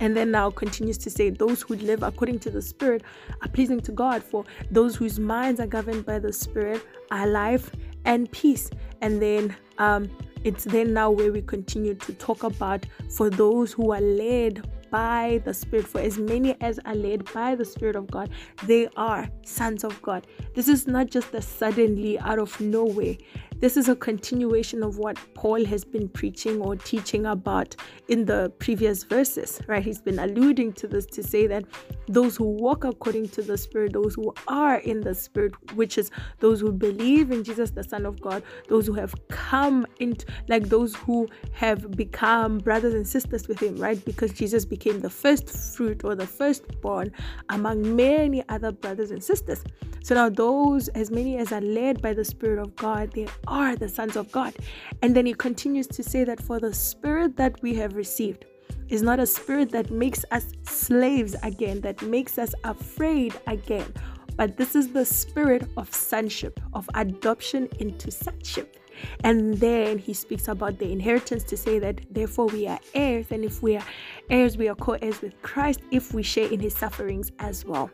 And 0.00 0.16
then 0.16 0.30
now 0.30 0.50
continues 0.50 0.98
to 0.98 1.10
say, 1.10 1.30
Those 1.30 1.62
who 1.62 1.74
live 1.76 2.02
according 2.02 2.40
to 2.40 2.50
the 2.50 2.62
Spirit 2.62 3.02
are 3.42 3.48
pleasing 3.48 3.80
to 3.80 3.92
God, 3.92 4.22
for 4.22 4.44
those 4.70 4.96
whose 4.96 5.18
minds 5.18 5.60
are 5.60 5.66
governed 5.66 6.04
by 6.04 6.18
the 6.18 6.32
Spirit 6.32 6.84
are 7.10 7.26
life 7.26 7.70
and 8.04 8.30
peace. 8.30 8.70
And 9.00 9.20
then 9.20 9.56
um, 9.78 10.10
it's 10.44 10.64
then 10.64 10.92
now 10.92 11.10
where 11.10 11.32
we 11.32 11.42
continue 11.42 11.94
to 11.94 12.12
talk 12.14 12.42
about 12.42 12.86
for 13.10 13.30
those 13.30 13.72
who 13.72 13.92
are 13.92 14.00
led 14.00 14.68
by 14.90 15.40
the 15.44 15.54
Spirit. 15.54 15.86
For 15.86 16.00
as 16.00 16.18
many 16.18 16.60
as 16.60 16.78
are 16.84 16.94
led 16.94 17.32
by 17.32 17.54
the 17.54 17.64
Spirit 17.64 17.96
of 17.96 18.10
God, 18.10 18.30
they 18.64 18.88
are 18.96 19.28
sons 19.44 19.84
of 19.84 20.00
God. 20.02 20.26
This 20.54 20.68
is 20.68 20.86
not 20.86 21.10
just 21.10 21.34
a 21.34 21.42
suddenly 21.42 22.18
out 22.18 22.38
of 22.38 22.58
nowhere. 22.60 23.16
This 23.58 23.78
is 23.78 23.88
a 23.88 23.96
continuation 23.96 24.82
of 24.82 24.98
what 24.98 25.18
Paul 25.32 25.64
has 25.64 25.82
been 25.82 26.10
preaching 26.10 26.60
or 26.60 26.76
teaching 26.76 27.24
about 27.24 27.74
in 28.08 28.26
the 28.26 28.52
previous 28.58 29.02
verses, 29.02 29.62
right? 29.66 29.82
He's 29.82 29.98
been 29.98 30.18
alluding 30.18 30.74
to 30.74 30.86
this 30.86 31.06
to 31.06 31.22
say 31.22 31.46
that 31.46 31.64
those 32.06 32.36
who 32.36 32.44
walk 32.44 32.84
according 32.84 33.30
to 33.30 33.40
the 33.40 33.56
Spirit, 33.56 33.94
those 33.94 34.14
who 34.14 34.34
are 34.46 34.76
in 34.76 35.00
the 35.00 35.14
Spirit, 35.14 35.54
which 35.74 35.96
is 35.96 36.10
those 36.40 36.60
who 36.60 36.70
believe 36.70 37.30
in 37.30 37.44
Jesus, 37.44 37.70
the 37.70 37.82
Son 37.82 38.04
of 38.04 38.20
God, 38.20 38.42
those 38.68 38.86
who 38.86 38.92
have 38.92 39.14
come 39.28 39.86
into, 40.00 40.26
like 40.48 40.68
those 40.68 40.94
who 40.94 41.26
have 41.52 41.90
become 41.92 42.58
brothers 42.58 42.92
and 42.92 43.08
sisters 43.08 43.48
with 43.48 43.60
Him, 43.60 43.76
right? 43.76 44.04
Because 44.04 44.32
Jesus 44.32 44.66
became 44.66 45.00
the 45.00 45.10
first 45.10 45.48
fruit 45.48 46.04
or 46.04 46.14
the 46.14 46.26
firstborn 46.26 47.10
among 47.48 47.96
many 47.96 48.46
other 48.50 48.70
brothers 48.70 49.10
and 49.10 49.24
sisters. 49.24 49.64
So 50.06 50.14
now, 50.14 50.28
those, 50.28 50.86
as 50.90 51.10
many 51.10 51.36
as 51.36 51.50
are 51.50 51.60
led 51.60 52.00
by 52.00 52.12
the 52.12 52.24
Spirit 52.24 52.60
of 52.60 52.76
God, 52.76 53.10
they 53.12 53.26
are 53.46 53.76
the 53.76 53.88
sons 53.88 54.16
of 54.16 54.30
God. 54.32 54.54
And 55.02 55.14
then 55.14 55.26
he 55.26 55.34
continues 55.34 55.86
to 55.88 56.02
say 56.02 56.24
that 56.24 56.40
for 56.40 56.60
the 56.60 56.74
spirit 56.74 57.36
that 57.36 57.60
we 57.62 57.74
have 57.74 57.94
received 57.94 58.44
is 58.88 59.02
not 59.02 59.18
a 59.18 59.26
spirit 59.26 59.70
that 59.70 59.90
makes 59.90 60.24
us 60.30 60.46
slaves 60.62 61.34
again, 61.42 61.80
that 61.80 62.02
makes 62.02 62.38
us 62.38 62.54
afraid 62.64 63.34
again, 63.46 63.92
but 64.36 64.56
this 64.56 64.76
is 64.76 64.88
the 64.92 65.04
spirit 65.04 65.68
of 65.76 65.92
sonship, 65.92 66.60
of 66.74 66.88
adoption 66.94 67.68
into 67.80 68.10
sonship. 68.10 68.76
And 69.24 69.54
then 69.58 69.98
he 69.98 70.14
speaks 70.14 70.48
about 70.48 70.78
the 70.78 70.90
inheritance 70.90 71.42
to 71.44 71.56
say 71.56 71.78
that 71.78 72.00
therefore 72.10 72.46
we 72.46 72.66
are 72.66 72.78
heirs, 72.94 73.26
and 73.30 73.44
if 73.44 73.62
we 73.62 73.76
are 73.76 73.84
heirs, 74.30 74.56
we 74.56 74.68
are 74.68 74.74
co 74.74 74.92
heirs 74.92 75.20
with 75.20 75.40
Christ 75.42 75.80
if 75.90 76.14
we 76.14 76.22
share 76.22 76.50
in 76.50 76.60
his 76.60 76.74
sufferings 76.74 77.32
as 77.38 77.64
well. 77.64 77.90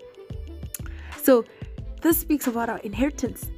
So 1.16 1.44
this 2.02 2.18
speaks 2.18 2.46
about 2.46 2.68
our 2.68 2.78
inheritance 2.78 3.50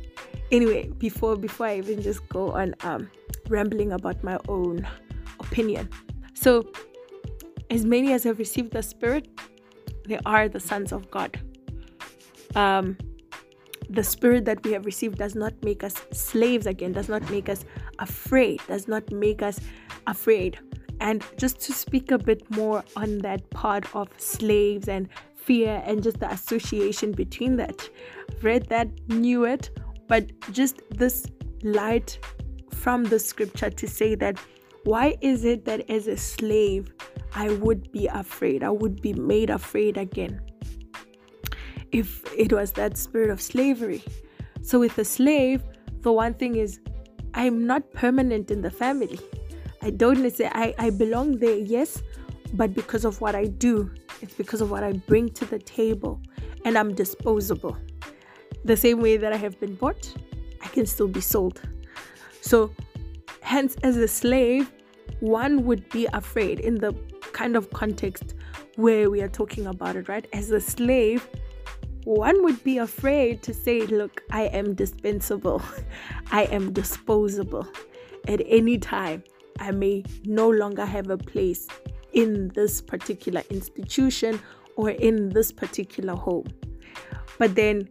anyway 0.54 0.82
before 0.98 1.36
before 1.36 1.66
i 1.66 1.76
even 1.76 2.00
just 2.00 2.26
go 2.28 2.52
on 2.52 2.74
um 2.80 3.10
rambling 3.48 3.92
about 3.92 4.22
my 4.22 4.38
own 4.48 4.86
opinion. 5.40 5.88
So 6.34 6.70
as 7.70 7.84
many 7.84 8.12
as 8.12 8.24
have 8.24 8.38
received 8.38 8.72
the 8.72 8.82
spirit 8.82 9.28
they 10.06 10.18
are 10.26 10.48
the 10.48 10.60
sons 10.60 10.92
of 10.92 11.10
god. 11.10 11.38
Um 12.54 12.96
the 13.90 14.04
spirit 14.04 14.44
that 14.46 14.64
we 14.64 14.72
have 14.72 14.86
received 14.86 15.18
does 15.18 15.34
not 15.34 15.52
make 15.62 15.84
us 15.84 15.94
slaves 16.12 16.66
again 16.66 16.92
does 16.92 17.08
not 17.08 17.28
make 17.30 17.48
us 17.48 17.64
afraid 17.98 18.60
does 18.66 18.88
not 18.88 19.10
make 19.12 19.42
us 19.42 19.60
afraid. 20.06 20.58
And 21.00 21.24
just 21.36 21.60
to 21.62 21.72
speak 21.72 22.10
a 22.10 22.18
bit 22.18 22.48
more 22.50 22.82
on 22.96 23.18
that 23.18 23.48
part 23.50 23.94
of 23.94 24.08
slaves 24.16 24.88
and 24.88 25.08
fear 25.34 25.82
and 25.84 26.02
just 26.02 26.20
the 26.20 26.30
association 26.30 27.12
between 27.12 27.56
that 27.56 27.90
read 28.42 28.66
that 28.68 28.88
knew 29.08 29.44
it 29.44 29.70
but 30.08 30.30
just 30.52 30.82
this 30.90 31.26
light 31.62 32.18
from 32.70 33.04
the 33.04 33.18
scripture 33.18 33.70
to 33.70 33.88
say 33.88 34.14
that 34.14 34.38
why 34.84 35.16
is 35.22 35.44
it 35.44 35.64
that 35.64 35.88
as 35.88 36.06
a 36.06 36.16
slave 36.16 36.92
I 37.34 37.50
would 37.54 37.90
be 37.90 38.06
afraid? 38.06 38.62
I 38.62 38.70
would 38.70 39.00
be 39.00 39.14
made 39.14 39.50
afraid 39.50 39.96
again 39.96 40.40
if 41.94 42.24
it 42.36 42.52
was 42.52 42.72
that 42.72 42.98
spirit 42.98 43.30
of 43.30 43.40
slavery. 43.40 44.02
So, 44.62 44.80
with 44.80 44.98
a 44.98 45.04
slave, 45.04 45.62
the 46.00 46.12
one 46.12 46.34
thing 46.34 46.56
is 46.56 46.80
I'm 47.34 47.66
not 47.66 47.92
permanent 47.92 48.50
in 48.50 48.62
the 48.62 48.70
family. 48.70 49.18
I 49.80 49.90
don't 49.90 50.22
necessarily, 50.22 50.74
I, 50.78 50.86
I 50.86 50.90
belong 50.90 51.38
there, 51.38 51.56
yes, 51.56 52.02
but 52.54 52.74
because 52.74 53.04
of 53.04 53.20
what 53.20 53.34
I 53.34 53.46
do, 53.46 53.92
it's 54.22 54.34
because 54.34 54.60
of 54.60 54.70
what 54.70 54.82
I 54.82 54.92
bring 54.92 55.28
to 55.30 55.44
the 55.44 55.58
table, 55.58 56.20
and 56.64 56.76
I'm 56.76 56.94
disposable. 56.94 57.76
The 58.64 58.76
same 58.76 59.00
way 59.00 59.16
that 59.16 59.32
I 59.32 59.36
have 59.36 59.60
been 59.60 59.74
bought, 59.74 60.12
I 60.62 60.68
can 60.68 60.86
still 60.86 61.08
be 61.08 61.20
sold. 61.20 61.60
So, 62.40 62.70
hence, 63.40 63.76
as 63.82 63.96
a 63.96 64.08
slave, 64.08 64.72
one 65.20 65.64
would 65.64 65.88
be 65.90 66.06
afraid 66.12 66.60
in 66.60 66.76
the 66.76 66.94
kind 67.32 67.56
of 67.56 67.70
context 67.70 68.34
where 68.76 69.10
we 69.10 69.20
are 69.22 69.28
talking 69.28 69.66
about 69.66 69.96
it, 69.96 70.08
right? 70.08 70.26
As 70.32 70.50
a 70.50 70.60
slave, 70.60 71.28
one 72.04 72.42
would 72.44 72.62
be 72.64 72.78
afraid 72.78 73.42
to 73.42 73.54
say, 73.54 73.82
Look, 73.86 74.22
I 74.30 74.42
am 74.44 74.74
dispensable, 74.74 75.62
I 76.32 76.44
am 76.44 76.72
disposable. 76.72 77.66
At 78.26 78.40
any 78.46 78.78
time, 78.78 79.24
I 79.58 79.70
may 79.70 80.04
no 80.24 80.48
longer 80.48 80.86
have 80.86 81.10
a 81.10 81.18
place 81.18 81.68
in 82.12 82.48
this 82.54 82.80
particular 82.80 83.42
institution 83.50 84.40
or 84.76 84.90
in 84.90 85.28
this 85.30 85.52
particular 85.52 86.14
home. 86.14 86.46
But 87.38 87.54
then 87.54 87.88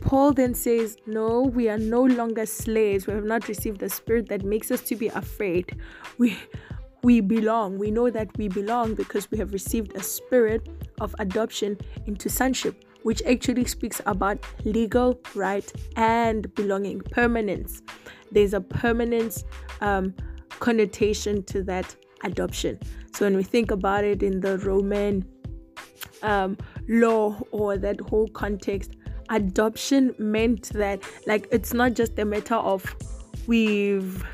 Paul 0.00 0.32
then 0.32 0.54
says, 0.54 0.96
No, 1.06 1.42
we 1.42 1.68
are 1.68 1.78
no 1.78 2.02
longer 2.02 2.46
slaves. 2.46 3.06
We 3.06 3.14
have 3.14 3.24
not 3.24 3.48
received 3.48 3.80
the 3.80 3.88
spirit 3.88 4.28
that 4.28 4.44
makes 4.44 4.70
us 4.70 4.80
to 4.82 4.96
be 4.96 5.08
afraid. 5.08 5.78
We 6.18 6.36
we 7.04 7.20
belong. 7.20 7.78
We 7.78 7.90
know 7.90 8.08
that 8.08 8.36
we 8.38 8.48
belong 8.48 8.94
because 8.94 9.30
we 9.30 9.36
have 9.38 9.52
received 9.52 9.94
a 9.94 10.02
spirit 10.02 10.66
of 11.02 11.14
adoption 11.18 11.76
into 12.06 12.30
sonship, 12.30 12.82
which 13.02 13.22
actually 13.28 13.66
speaks 13.66 14.00
about 14.06 14.38
legal 14.64 15.20
right 15.34 15.70
and 15.96 16.52
belonging, 16.54 17.02
permanence. 17.02 17.82
There's 18.32 18.54
a 18.54 18.60
permanence 18.60 19.44
um, 19.82 20.14
connotation 20.60 21.42
to 21.44 21.62
that 21.64 21.94
adoption. 22.22 22.80
So 23.14 23.26
when 23.26 23.36
we 23.36 23.42
think 23.42 23.70
about 23.70 24.04
it 24.04 24.22
in 24.22 24.40
the 24.40 24.56
Roman 24.58 25.28
um, 26.22 26.56
law 26.88 27.38
or 27.50 27.76
that 27.76 28.00
whole 28.00 28.28
context, 28.28 28.96
adoption 29.30 30.14
meant 30.18 30.70
that 30.70 31.02
like 31.26 31.48
it's 31.50 31.72
not 31.72 31.94
just 31.94 32.18
a 32.18 32.24
matter 32.24 32.56
of 32.56 32.84
we've 33.46 34.24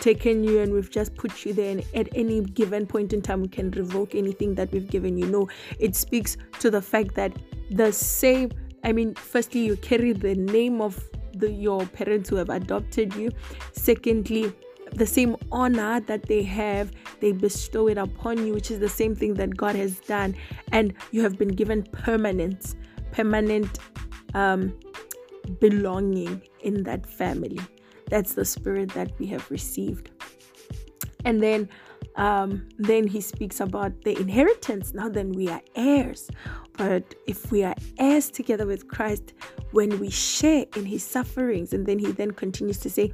taken 0.00 0.42
you 0.42 0.60
and 0.60 0.72
we've 0.72 0.90
just 0.90 1.14
put 1.14 1.44
you 1.44 1.52
there 1.52 1.70
and 1.70 1.84
at 1.94 2.08
any 2.14 2.40
given 2.40 2.86
point 2.86 3.12
in 3.12 3.22
time 3.22 3.42
we 3.42 3.48
can 3.48 3.70
revoke 3.72 4.14
anything 4.14 4.54
that 4.54 4.70
we've 4.72 4.90
given 4.90 5.16
you 5.16 5.26
no 5.26 5.48
it 5.78 5.94
speaks 5.94 6.36
to 6.58 6.70
the 6.70 6.82
fact 6.82 7.14
that 7.14 7.32
the 7.70 7.92
same 7.92 8.50
i 8.82 8.92
mean 8.92 9.14
firstly 9.14 9.64
you 9.64 9.76
carry 9.76 10.12
the 10.12 10.34
name 10.34 10.80
of 10.80 11.02
the 11.34 11.50
your 11.50 11.86
parents 11.86 12.28
who 12.28 12.36
have 12.36 12.50
adopted 12.50 13.14
you 13.14 13.30
secondly 13.72 14.52
the 14.94 15.06
same 15.06 15.36
honor 15.50 16.00
that 16.00 16.22
they 16.24 16.42
have, 16.42 16.92
they 17.20 17.32
bestow 17.32 17.88
it 17.88 17.98
upon 17.98 18.46
you, 18.46 18.54
which 18.54 18.70
is 18.70 18.78
the 18.78 18.88
same 18.88 19.14
thing 19.14 19.34
that 19.34 19.56
God 19.56 19.74
has 19.74 19.98
done. 20.00 20.36
And 20.72 20.94
you 21.10 21.22
have 21.22 21.36
been 21.36 21.48
given 21.48 21.82
permanence, 21.84 22.76
permanent 23.12 23.78
um, 24.34 24.78
belonging 25.60 26.42
in 26.60 26.82
that 26.84 27.06
family. 27.06 27.60
That's 28.08 28.34
the 28.34 28.44
spirit 28.44 28.90
that 28.90 29.18
we 29.18 29.26
have 29.28 29.50
received. 29.50 30.10
And 31.24 31.42
then 31.42 31.68
um, 32.16 32.68
then 32.78 33.06
he 33.06 33.20
speaks 33.20 33.60
about 33.60 34.02
the 34.02 34.16
inheritance. 34.18 34.94
Now 34.94 35.08
then 35.08 35.32
we 35.32 35.48
are 35.48 35.62
heirs. 35.74 36.30
But 36.76 37.14
if 37.26 37.52
we 37.52 37.62
are 37.62 37.74
heirs 37.98 38.30
together 38.30 38.66
with 38.66 38.88
Christ, 38.88 39.32
when 39.70 39.98
we 40.00 40.10
share 40.10 40.66
in 40.76 40.84
his 40.84 41.04
sufferings, 41.04 41.72
and 41.72 41.86
then 41.86 41.98
he 41.98 42.10
then 42.10 42.32
continues 42.32 42.78
to 42.78 42.90
say, 42.90 43.12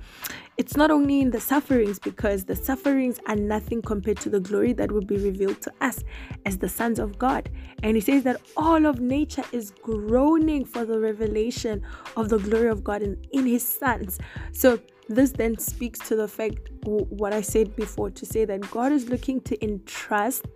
it's 0.56 0.76
not 0.76 0.90
only 0.90 1.20
in 1.20 1.30
the 1.30 1.40
sufferings, 1.40 1.98
because 1.98 2.44
the 2.44 2.56
sufferings 2.56 3.20
are 3.26 3.36
nothing 3.36 3.82
compared 3.82 4.18
to 4.20 4.30
the 4.30 4.40
glory 4.40 4.72
that 4.74 4.90
will 4.90 5.04
be 5.04 5.16
revealed 5.16 5.60
to 5.62 5.72
us 5.80 6.02
as 6.46 6.58
the 6.58 6.68
sons 6.68 6.98
of 6.98 7.18
God. 7.18 7.50
And 7.82 7.96
he 7.96 8.00
says 8.00 8.22
that 8.24 8.40
all 8.56 8.86
of 8.86 9.00
nature 9.00 9.44
is 9.52 9.72
groaning 9.82 10.64
for 10.64 10.84
the 10.84 10.98
revelation 10.98 11.82
of 12.16 12.28
the 12.28 12.38
glory 12.38 12.68
of 12.68 12.82
God 12.82 13.02
in, 13.02 13.22
in 13.32 13.46
his 13.46 13.66
sons. 13.66 14.18
So 14.52 14.78
this 15.08 15.32
then 15.32 15.58
speaks 15.58 15.98
to 16.08 16.16
the 16.16 16.28
fact 16.28 16.70
what 16.84 17.32
I 17.32 17.40
said 17.40 17.74
before 17.76 18.10
to 18.10 18.24
say 18.24 18.44
that 18.44 18.70
God 18.70 18.92
is 18.92 19.08
looking 19.08 19.40
to 19.42 19.62
entrust 19.64 20.46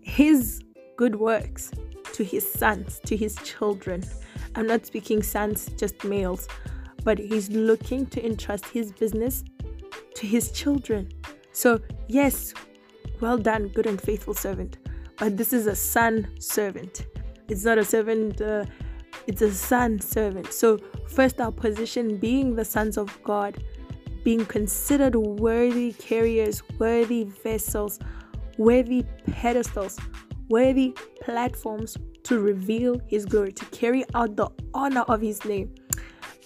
his 0.00 0.62
good 0.96 1.16
works 1.16 1.70
to 2.12 2.24
his 2.24 2.50
sons, 2.50 3.00
to 3.06 3.16
his 3.16 3.36
children. 3.44 4.02
I'm 4.54 4.66
not 4.66 4.86
speaking 4.86 5.22
sons, 5.22 5.68
just 5.76 6.02
males, 6.04 6.48
but 7.04 7.18
he's 7.18 7.50
looking 7.50 8.06
to 8.06 8.24
entrust 8.24 8.66
his 8.66 8.90
business 8.92 9.44
to 10.14 10.26
his 10.26 10.50
children. 10.50 11.12
So, 11.52 11.80
yes, 12.08 12.54
well 13.20 13.38
done, 13.38 13.68
good 13.68 13.86
and 13.86 14.00
faithful 14.00 14.34
servant. 14.34 14.78
But 15.18 15.36
this 15.36 15.52
is 15.52 15.66
a 15.66 15.76
son 15.76 16.28
servant. 16.38 17.06
It's 17.48 17.64
not 17.64 17.78
a 17.78 17.84
servant, 17.84 18.40
uh, 18.40 18.64
it's 19.26 19.42
a 19.42 19.52
son 19.52 20.00
servant. 20.00 20.52
So, 20.52 20.78
first, 21.06 21.40
our 21.40 21.52
position 21.52 22.16
being 22.16 22.56
the 22.56 22.64
sons 22.64 22.96
of 22.96 23.22
God, 23.22 23.62
being 24.24 24.44
considered 24.46 25.14
worthy 25.14 25.92
carriers, 25.92 26.62
worthy 26.78 27.24
vessels, 27.24 27.98
worthy 28.58 29.04
pedestals 29.26 29.98
worthy 30.48 30.94
platforms 31.20 31.96
to 32.24 32.40
reveal 32.40 33.00
his 33.06 33.24
glory, 33.24 33.52
to 33.52 33.64
carry 33.66 34.04
out 34.14 34.36
the 34.36 34.48
honor 34.74 35.02
of 35.02 35.20
his 35.20 35.44
name. 35.44 35.74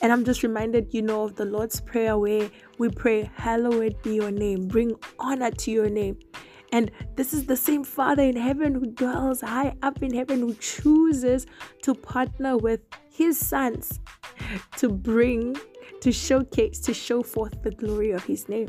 And 0.02 0.12
I'm 0.12 0.25
just 0.25 0.42
reminded, 0.42 0.92
you 0.92 1.02
know, 1.02 1.25
of 1.25 1.37
the 1.37 1.45
Lord's 1.45 1.80
Prayer 1.80 2.16
where 2.19 2.50
we 2.78 2.89
pray, 2.89 3.30
Hallowed 3.34 4.02
be 4.02 4.15
your 4.15 4.30
name, 4.30 4.67
bring 4.67 4.95
honor 5.19 5.50
to 5.50 5.71
your 5.71 5.91
name. 5.91 6.19
And 6.73 6.91
this 7.17 7.34
is 7.34 7.47
the 7.47 7.56
same 7.56 7.82
Father 7.84 8.23
in 8.23 8.36
heaven 8.36 8.75
who 8.75 8.86
dwells 8.86 9.41
high 9.41 9.75
up 9.82 10.02
in 10.02 10.15
heaven, 10.15 10.41
who 10.41 10.54
chooses 10.54 11.47
to 11.82 11.95
partner 11.95 12.56
with 12.56 12.80
his 13.10 13.39
sons 13.39 13.99
to 14.76 14.89
bring, 14.89 15.56
to 16.00 16.13
showcase, 16.13 16.78
to 16.80 16.95
show 16.95 17.23
forth 17.23 17.63
the 17.63 17.71
glory 17.71 18.13
of 18.13 18.25
his 18.25 18.49
name. 18.49 18.69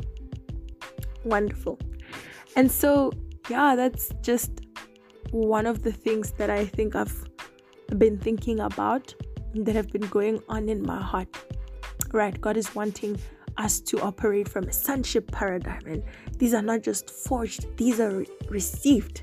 Wonderful. 1.24 1.78
And 2.56 2.70
so, 2.70 3.12
yeah, 3.48 3.76
that's 3.76 4.10
just 4.20 4.61
one 5.32 5.66
of 5.66 5.82
the 5.82 5.90
things 5.90 6.30
that 6.32 6.50
I 6.50 6.64
think 6.64 6.94
I've 6.94 7.28
been 7.98 8.18
thinking 8.18 8.60
about 8.60 9.14
that 9.54 9.74
have 9.74 9.90
been 9.90 10.06
going 10.08 10.42
on 10.48 10.68
in 10.68 10.82
my 10.82 11.00
heart. 11.00 11.28
Right, 12.12 12.38
God 12.40 12.56
is 12.56 12.74
wanting 12.74 13.18
us 13.56 13.80
to 13.80 14.00
operate 14.00 14.48
from 14.48 14.64
a 14.64 14.72
sonship 14.72 15.30
paradigm, 15.32 15.82
and 15.86 16.02
these 16.38 16.54
are 16.54 16.62
not 16.62 16.82
just 16.82 17.10
forged, 17.10 17.66
these 17.76 17.98
are 18.00 18.18
re- 18.18 18.26
received. 18.48 19.22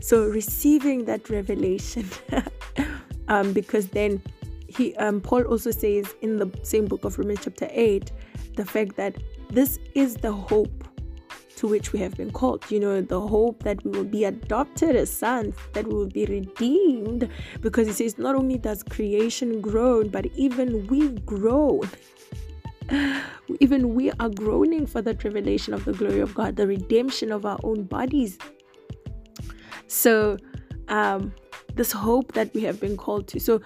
So, 0.00 0.26
receiving 0.26 1.04
that 1.06 1.28
revelation, 1.28 2.08
um, 3.28 3.52
because 3.52 3.88
then 3.88 4.22
he, 4.68 4.94
um, 4.96 5.20
Paul 5.20 5.42
also 5.42 5.72
says 5.72 6.14
in 6.22 6.36
the 6.36 6.48
same 6.62 6.86
book 6.86 7.04
of 7.04 7.18
Romans, 7.18 7.40
chapter 7.42 7.68
8, 7.70 8.12
the 8.54 8.64
fact 8.64 8.96
that 8.96 9.16
this 9.50 9.80
is 9.94 10.14
the 10.16 10.32
hope 10.32 10.77
to 11.58 11.66
which 11.66 11.92
we 11.92 11.98
have 11.98 12.16
been 12.16 12.30
called. 12.30 12.64
You 12.70 12.78
know, 12.78 13.00
the 13.00 13.20
hope 13.20 13.64
that 13.64 13.84
we 13.84 13.90
will 13.90 14.04
be 14.04 14.24
adopted 14.24 14.94
as 14.94 15.10
sons, 15.10 15.56
that 15.72 15.86
we 15.86 15.94
will 15.94 16.08
be 16.08 16.24
redeemed, 16.24 17.28
because 17.60 17.88
it 17.88 17.94
says 17.94 18.16
not 18.16 18.36
only 18.36 18.58
does 18.58 18.84
creation 18.84 19.60
groan, 19.60 20.08
but 20.08 20.26
even 20.36 20.86
we 20.86 21.08
groan. 21.26 21.88
even 23.60 23.94
we 23.94 24.12
are 24.12 24.28
groaning 24.28 24.86
for 24.86 25.02
that 25.02 25.24
revelation 25.24 25.74
of 25.74 25.84
the 25.84 25.92
glory 25.92 26.20
of 26.20 26.32
God, 26.32 26.54
the 26.54 26.66
redemption 26.66 27.32
of 27.32 27.44
our 27.44 27.58
own 27.64 27.82
bodies. 27.82 28.38
So, 29.88 30.36
um, 30.86 31.34
this 31.74 31.90
hope 31.90 32.32
that 32.32 32.54
we 32.54 32.62
have 32.62 32.78
been 32.80 32.96
called 32.96 33.26
to. 33.28 33.40
So, 33.40 33.60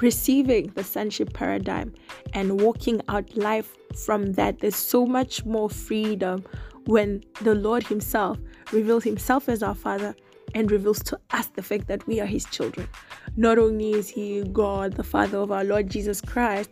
receiving 0.00 0.72
the 0.74 0.82
sonship 0.84 1.32
paradigm 1.32 1.94
and 2.32 2.60
walking 2.60 3.00
out 3.08 3.36
life 3.36 3.76
from 4.04 4.32
that, 4.32 4.58
there's 4.58 4.76
so 4.76 5.06
much 5.06 5.44
more 5.44 5.70
freedom, 5.70 6.44
when 6.88 7.22
the 7.42 7.54
Lord 7.54 7.86
Himself 7.86 8.38
reveals 8.72 9.04
Himself 9.04 9.50
as 9.50 9.62
our 9.62 9.74
Father 9.74 10.16
and 10.54 10.70
reveals 10.70 11.02
to 11.02 11.20
us 11.32 11.48
the 11.48 11.62
fact 11.62 11.86
that 11.88 12.06
we 12.06 12.18
are 12.18 12.26
His 12.26 12.46
children. 12.46 12.88
Not 13.36 13.58
only 13.58 13.92
is 13.92 14.08
He 14.08 14.42
God, 14.44 14.94
the 14.94 15.04
Father 15.04 15.36
of 15.36 15.52
our 15.52 15.64
Lord 15.64 15.90
Jesus 15.90 16.22
Christ, 16.22 16.70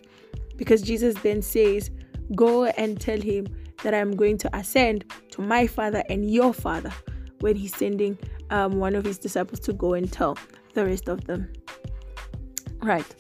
because 0.57 0.81
Jesus 0.81 1.15
then 1.17 1.43
says, 1.43 1.91
Go 2.35 2.65
and 2.65 2.99
tell 2.99 3.21
Him 3.21 3.47
that 3.83 3.93
I'm 3.93 4.17
going 4.17 4.39
to 4.39 4.57
ascend 4.57 5.05
to 5.33 5.43
my 5.43 5.67
Father 5.67 6.03
and 6.09 6.31
your 6.33 6.55
Father 6.55 6.93
when 7.41 7.55
He's 7.55 7.77
sending 7.77 8.19
um, 8.49 8.79
one 8.79 8.95
of 8.95 9.05
His 9.05 9.19
disciples 9.19 9.61
to 9.61 9.75
go 9.75 9.93
and 9.93 10.11
tell 10.11 10.39
the 10.73 10.87
rest 10.87 11.11
of 11.11 11.25
them. 11.27 11.53
Right. 12.81 13.15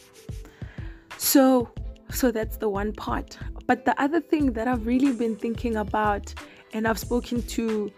So, 1.19 1.71
so 2.11 2.31
that's 2.31 2.57
the 2.57 2.71
one 2.71 2.95
part. 2.95 3.37
But 3.67 3.85
the 3.85 4.01
other 4.01 4.23
thing 4.23 4.55
that 4.55 4.67
I've 4.67 4.87
really 4.87 5.13
been 5.13 5.37
thinking 5.37 5.77
about 5.77 6.33
and 6.77 6.87
I've 6.87 6.99
spoken 6.99 7.41
to 7.43 7.91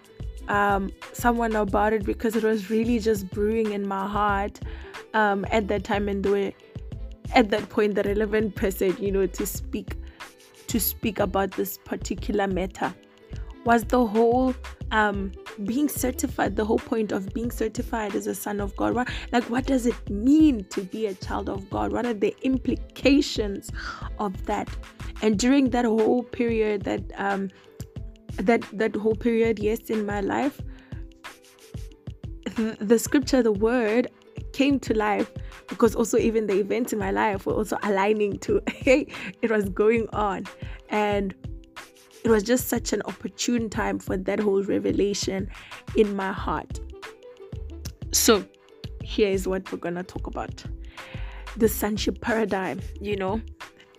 um, 0.47 0.93
someone 1.12 1.57
about 1.57 1.93
it 1.93 2.05
because 2.05 2.37
it 2.37 2.45
was 2.45 2.71
really 2.71 3.01
just 3.01 3.29
brewing 3.31 3.73
in 3.73 3.87
my 3.87 4.07
heart 4.07 4.61
um, 5.14 5.45
at 5.51 5.67
that 5.69 5.83
time 5.83 6.09
and 6.09 6.25
the 6.25 6.53
at 7.35 7.51
that 7.51 7.69
point 7.69 7.95
the 7.97 8.05
relevant 8.05 8.55
person 8.55 8.97
you 8.99 9.12
know 9.12 9.27
to 9.27 9.45
speak 9.45 9.97
to 10.69 10.79
speak 10.79 11.19
about 11.19 11.51
this 11.53 11.77
particular 11.79 12.47
matter. 12.47 12.95
Was 13.64 13.85
the 13.85 14.07
whole 14.07 14.55
um, 14.93 15.33
being 15.64 15.88
certified 15.88 16.55
the 16.55 16.64
whole 16.64 16.79
point 16.79 17.11
of 17.11 17.35
being 17.35 17.51
certified 17.51 18.14
as 18.14 18.27
a 18.27 18.35
son 18.35 18.61
of 18.61 18.75
god 18.77 18.95
what, 18.95 19.09
like 19.33 19.45
what 19.51 19.67
does 19.67 19.87
it 19.87 20.09
mean 20.09 20.64
to 20.67 20.83
be 20.83 21.07
a 21.07 21.14
child 21.14 21.49
of 21.49 21.69
god? 21.69 21.93
What 21.93 22.07
are 22.07 22.14
the 22.14 22.35
implications 22.43 23.73
of 24.21 24.47
that? 24.47 24.69
And 25.21 25.37
during 25.37 25.71
that 25.71 25.85
whole 25.85 26.23
period 26.23 26.85
that 26.85 27.03
um, 27.17 27.51
that 28.38 28.62
that 28.72 28.94
whole 28.96 29.14
period 29.14 29.59
yes 29.59 29.90
in 29.90 30.07
my 30.07 30.20
life 30.20 30.61
the, 32.57 32.77
the 32.81 32.98
scripture 32.98 33.42
the 33.42 33.53
word 33.53 34.09
came 34.53 34.79
to 34.81 34.94
life 34.94 35.31
because 35.68 35.94
also 35.94 36.16
even 36.16 36.46
the 36.46 36.59
events 36.59 36.92
in 36.92 36.98
my 36.98 37.11
life 37.11 37.46
were 37.46 37.55
also 37.55 37.77
aligning 37.83 38.38
to 38.38 38.62
hey 38.68 39.07
it 39.42 39.51
was 39.51 39.68
going 39.68 40.09
on 40.12 40.44
and 40.88 41.35
it 42.24 42.31
was 42.31 42.42
just 42.42 42.68
such 42.68 42.92
an 42.92 43.03
opportune 43.03 43.70
time 43.70 43.98
for 43.98 44.16
that 44.16 44.40
whole 44.40 44.62
revelation 44.64 45.48
in 45.96 46.14
my 46.16 46.33
heart 46.33 46.81
so 48.12 48.44
here 49.03 49.29
is 49.29 49.46
what 49.46 49.70
we're 49.70 49.79
gonna 49.79 50.03
talk 50.03 50.27
about 50.27 50.64
the 51.59 51.68
sonship 51.68 52.20
paradigm, 52.20 52.81
you 53.01 53.16
know. 53.16 53.40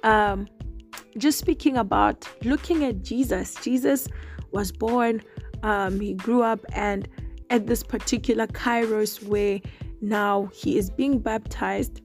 Um, 0.04 0.47
just 1.17 1.39
speaking 1.39 1.78
about 1.78 2.28
looking 2.43 2.86
at 2.86 3.04
Jesus. 3.04 3.56
Jesus 3.56 4.08
was 4.52 4.72
born, 4.72 5.22
um, 5.64 6.00
he 6.00 6.14
grew 6.14 6.42
up, 6.42 6.66
and 6.74 7.08
at 7.50 7.68
this 7.68 7.84
particular 7.84 8.48
kairos 8.48 9.24
where 9.24 9.60
now 10.02 10.50
he 10.54 10.78
is 10.78 10.90
being 10.90 11.20
baptized. 11.20 12.02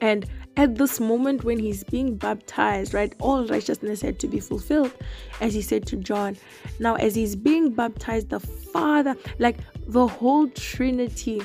And 0.00 0.26
at 0.56 0.76
this 0.76 0.98
moment 1.00 1.44
when 1.44 1.58
he's 1.58 1.84
being 1.84 2.16
baptized, 2.16 2.94
right, 2.94 3.14
all 3.20 3.46
righteousness 3.46 4.00
had 4.00 4.18
to 4.20 4.28
be 4.28 4.40
fulfilled, 4.40 4.92
as 5.40 5.54
he 5.54 5.62
said 5.62 5.86
to 5.86 5.96
John. 5.96 6.36
Now, 6.78 6.94
as 6.94 7.14
he's 7.14 7.36
being 7.36 7.72
baptized, 7.72 8.30
the 8.30 8.40
Father, 8.40 9.16
like 9.38 9.58
the 9.86 10.06
whole 10.06 10.48
Trinity, 10.48 11.42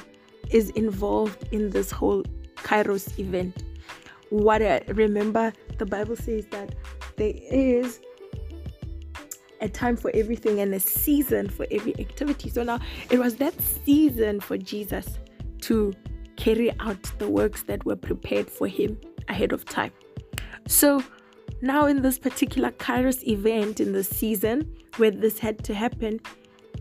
is 0.52 0.70
involved 0.72 1.48
in 1.52 1.72
this 1.72 1.92
whole 1.92 2.24
Kairos 2.58 3.18
event. 3.20 3.64
What 4.30 4.62
I 4.62 4.82
remember, 4.88 5.54
the 5.78 5.86
Bible 5.86 6.16
says 6.16 6.46
that 6.52 6.76
there 7.18 7.34
is 7.34 8.00
a 9.66 9.70
time 9.70 9.98
for 9.98 10.12
everything 10.14 10.62
and 10.62 10.74
a 10.74 10.80
season 10.80 11.50
for 11.50 11.66
every 11.72 11.94
activity. 12.00 12.50
So 12.50 12.64
now 12.64 12.80
it 13.10 13.20
was 13.20 13.36
that 13.38 13.54
season 13.62 14.40
for 14.40 14.58
Jesus 14.58 15.20
to 15.62 15.94
carry 16.38 16.72
out 16.80 17.02
the 17.18 17.30
works 17.30 17.64
that 17.64 17.86
were 17.86 17.96
prepared 17.96 18.50
for 18.50 18.68
him 18.68 18.98
ahead 19.28 19.52
of 19.52 19.66
time. 19.66 19.92
So 20.68 21.04
now 21.62 21.86
in 21.86 22.02
this 22.02 22.18
particular 22.20 22.72
Kairos 22.72 23.24
event 23.28 23.80
in 23.80 23.92
the 23.92 24.04
season 24.04 24.74
where 24.98 25.12
this 25.12 25.40
had 25.40 25.64
to 25.66 25.74
happen, 25.74 26.20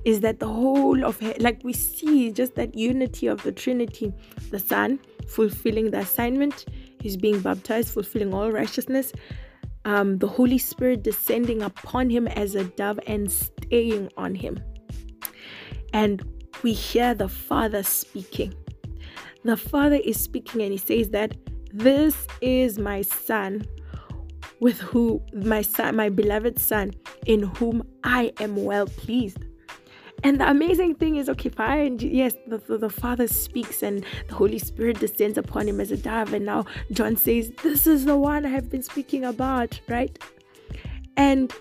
is 0.04 0.20
that 0.20 0.38
the 0.38 0.46
whole 0.46 1.02
of 1.04 1.20
like 1.40 1.60
we 1.64 1.72
see 1.72 2.30
just 2.30 2.54
that 2.56 2.74
unity 2.74 3.26
of 3.26 3.42
the 3.42 3.52
Trinity, 3.52 4.12
the 4.50 4.58
Son 4.58 5.00
fulfilling 5.26 5.90
the 5.90 5.98
assignment, 5.98 6.66
he's 7.00 7.16
being 7.16 7.40
baptized, 7.40 7.88
fulfilling 7.88 8.34
all 8.34 8.52
righteousness, 8.52 9.12
um, 9.84 10.18
the 10.18 10.26
Holy 10.26 10.58
Spirit 10.58 11.02
descending 11.02 11.62
upon 11.62 12.10
him 12.10 12.26
as 12.28 12.54
a 12.54 12.64
dove 12.64 12.98
and 13.06 13.30
staying 13.30 14.10
on 14.16 14.34
him. 14.34 14.58
And 15.92 16.22
we 16.62 16.72
hear 16.72 17.14
the 17.14 17.28
Father 17.28 17.82
speaking. 17.82 18.54
The 19.44 19.56
Father 19.56 19.96
is 19.96 20.18
speaking 20.18 20.62
and 20.62 20.72
he 20.72 20.78
says 20.78 21.10
that 21.10 21.36
this 21.72 22.26
is 22.40 22.78
my 22.78 23.02
son 23.02 23.66
with 24.60 24.80
who 24.80 25.20
my 25.34 25.60
son 25.60 25.96
my 25.96 26.08
beloved 26.08 26.58
son 26.58 26.92
in 27.26 27.42
whom 27.42 27.86
I 28.04 28.32
am 28.40 28.56
well 28.64 28.86
pleased. 28.86 29.44
And 30.24 30.40
the 30.40 30.48
amazing 30.48 30.94
thing 30.94 31.16
is, 31.16 31.28
okay, 31.28 31.50
fine. 31.50 31.98
Yes, 31.98 32.34
the, 32.46 32.56
the, 32.56 32.78
the, 32.78 32.88
Father 32.88 33.28
speaks 33.28 33.82
and 33.82 34.04
the 34.26 34.34
Holy 34.34 34.58
Spirit 34.58 34.98
descends 34.98 35.36
upon 35.36 35.68
him 35.68 35.80
as 35.80 35.90
a 35.90 35.98
dove. 35.98 36.32
And 36.32 36.46
now 36.46 36.64
John 36.92 37.14
says, 37.16 37.52
This 37.62 37.86
is 37.86 38.06
the 38.06 38.16
one 38.16 38.46
I 38.46 38.48
have 38.48 38.70
been 38.70 38.82
speaking 38.82 39.22
about, 39.26 39.78
right? 39.86 40.18
And 41.18 41.52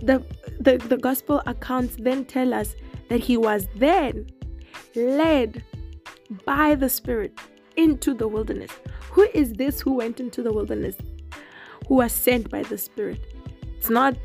the, 0.00 0.24
the, 0.60 0.78
the 0.78 0.96
gospel 0.96 1.42
accounts 1.46 1.96
then 1.98 2.24
tell 2.24 2.54
us 2.54 2.76
that 3.08 3.18
he 3.18 3.36
was 3.36 3.66
then 3.74 4.28
led 4.94 5.64
by 6.44 6.76
the 6.76 6.88
Spirit 6.88 7.36
into 7.76 8.14
the 8.14 8.28
wilderness. 8.28 8.70
Who 9.10 9.28
is 9.34 9.54
this 9.54 9.80
who 9.80 9.94
went 9.94 10.20
into 10.20 10.44
the 10.44 10.52
wilderness? 10.52 10.96
Who 11.88 11.96
was 11.96 12.12
sent 12.12 12.50
by 12.50 12.62
the 12.62 12.78
Spirit? 12.78 13.18
It's 13.78 13.90
not, 13.90 14.16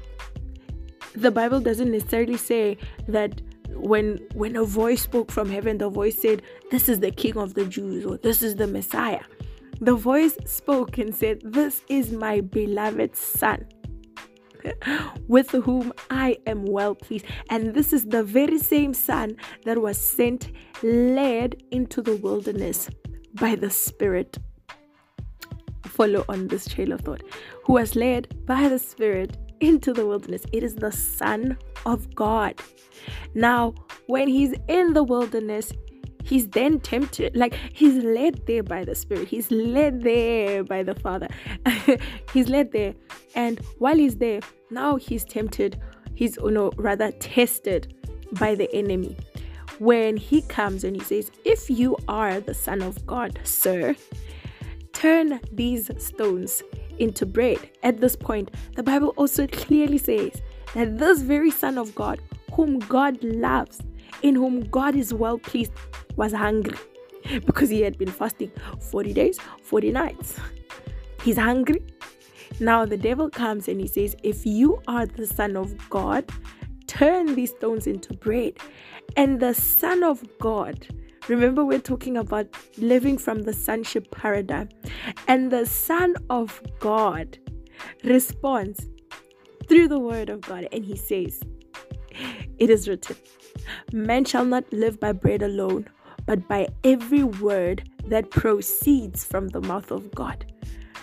the 1.15 1.31
Bible 1.31 1.59
doesn't 1.59 1.91
necessarily 1.91 2.37
say 2.37 2.77
that 3.07 3.41
when 3.79 4.19
when 4.33 4.55
a 4.55 4.63
voice 4.63 5.03
spoke 5.03 5.31
from 5.31 5.49
heaven 5.49 5.77
the 5.77 5.89
voice 5.89 6.19
said 6.21 6.41
this 6.71 6.89
is 6.89 6.99
the 6.99 7.11
king 7.11 7.37
of 7.37 7.53
the 7.53 7.65
jews 7.65 8.05
or 8.05 8.17
this 8.17 8.41
is 8.41 8.55
the 8.55 8.67
messiah 8.67 9.21
the 9.79 9.95
voice 9.95 10.37
spoke 10.45 10.97
and 10.97 11.13
said 11.13 11.39
this 11.43 11.83
is 11.87 12.11
my 12.11 12.41
beloved 12.41 13.15
son 13.15 13.65
with 15.27 15.51
whom 15.51 15.93
I 16.09 16.37
am 16.45 16.65
well 16.65 16.95
pleased. 16.95 17.25
And 17.49 17.73
this 17.73 17.93
is 17.93 18.05
the 18.05 18.23
very 18.23 18.57
same 18.57 18.93
son 18.93 19.37
that 19.65 19.81
was 19.81 19.97
sent, 19.97 20.51
led 20.83 21.61
into 21.71 22.01
the 22.01 22.15
wilderness 22.17 22.89
by 23.33 23.55
the 23.55 23.69
Spirit. 23.69 24.37
Follow 25.85 26.25
on 26.29 26.47
this 26.47 26.67
trail 26.67 26.91
of 26.91 27.01
thought. 27.01 27.21
Who 27.65 27.73
was 27.73 27.95
led 27.95 28.45
by 28.45 28.67
the 28.67 28.79
Spirit 28.79 29.37
into 29.59 29.93
the 29.93 30.05
wilderness. 30.05 30.43
It 30.51 30.63
is 30.63 30.75
the 30.75 30.91
Son 30.91 31.57
of 31.85 32.13
God. 32.15 32.59
Now, 33.33 33.73
when 34.07 34.27
he's 34.27 34.53
in 34.67 34.93
the 34.93 35.03
wilderness, 35.03 35.71
he's 36.23 36.47
then 36.49 36.79
tempted. 36.79 37.35
Like 37.35 37.53
he's 37.73 38.03
led 38.03 38.45
there 38.45 38.63
by 38.63 38.83
the 38.83 38.95
Spirit, 38.95 39.27
he's 39.27 39.49
led 39.51 40.03
there 40.03 40.63
by 40.63 40.83
the 40.83 40.95
Father. 40.95 41.27
he's 42.33 42.49
led 42.49 42.71
there. 42.71 42.93
And 43.35 43.59
while 43.79 43.95
he's 43.95 44.17
there, 44.17 44.41
now 44.69 44.95
he's 44.95 45.23
tempted, 45.23 45.79
he's, 46.15 46.37
oh 46.39 46.49
no, 46.49 46.71
rather 46.75 47.11
tested 47.13 47.93
by 48.33 48.55
the 48.55 48.73
enemy. 48.73 49.17
When 49.79 50.17
he 50.17 50.41
comes 50.41 50.83
and 50.83 50.95
he 50.95 51.03
says, 51.03 51.31
If 51.45 51.69
you 51.69 51.97
are 52.07 52.39
the 52.39 52.53
Son 52.53 52.81
of 52.81 53.05
God, 53.05 53.39
sir, 53.43 53.95
turn 54.91 55.39
these 55.51 55.91
stones 56.03 56.63
into 56.99 57.25
bread. 57.25 57.69
At 57.83 57.99
this 58.01 58.15
point, 58.15 58.51
the 58.75 58.83
Bible 58.83 59.13
also 59.17 59.47
clearly 59.47 59.97
says 59.97 60.41
that 60.73 60.97
this 60.97 61.21
very 61.21 61.51
Son 61.51 61.77
of 61.77 61.93
God, 61.95 62.19
whom 62.53 62.79
God 62.79 63.23
loves, 63.23 63.81
in 64.21 64.35
whom 64.35 64.61
God 64.61 64.95
is 64.95 65.13
well 65.13 65.37
pleased, 65.37 65.71
was 66.15 66.33
hungry 66.33 66.77
because 67.45 67.69
he 67.69 67.81
had 67.81 67.97
been 67.97 68.11
fasting 68.11 68.51
40 68.79 69.13
days, 69.13 69.39
40 69.63 69.91
nights. 69.91 70.39
He's 71.23 71.37
hungry. 71.37 71.81
Now 72.59 72.85
the 72.85 72.97
devil 72.97 73.29
comes 73.29 73.67
and 73.67 73.79
he 73.79 73.87
says, 73.87 74.15
If 74.23 74.45
you 74.45 74.81
are 74.87 75.05
the 75.05 75.27
Son 75.27 75.55
of 75.55 75.77
God, 75.89 76.29
turn 76.87 77.35
these 77.35 77.51
stones 77.51 77.85
into 77.85 78.13
bread. 78.13 78.53
And 79.15 79.39
the 79.39 79.53
Son 79.53 80.03
of 80.03 80.23
God 80.39 80.87
Remember, 81.27 81.65
we're 81.65 81.79
talking 81.79 82.17
about 82.17 82.47
living 82.77 83.17
from 83.17 83.43
the 83.43 83.53
sonship 83.53 84.09
paradigm. 84.11 84.69
And 85.27 85.51
the 85.51 85.65
Son 85.65 86.15
of 86.29 86.61
God 86.79 87.37
responds 88.03 88.87
through 89.67 89.89
the 89.89 89.99
word 89.99 90.29
of 90.29 90.41
God, 90.41 90.67
and 90.71 90.85
he 90.85 90.95
says, 90.95 91.41
It 92.57 92.69
is 92.69 92.87
written, 92.87 93.17
Man 93.91 94.23
shall 94.23 94.45
not 94.45 94.71
live 94.71 94.99
by 94.99 95.11
bread 95.11 95.41
alone, 95.41 95.87
but 96.25 96.47
by 96.47 96.67
every 96.83 97.23
word 97.23 97.89
that 98.05 98.31
proceeds 98.31 99.25
from 99.25 99.49
the 99.49 99.61
mouth 99.61 99.91
of 99.91 100.13
God. 100.15 100.45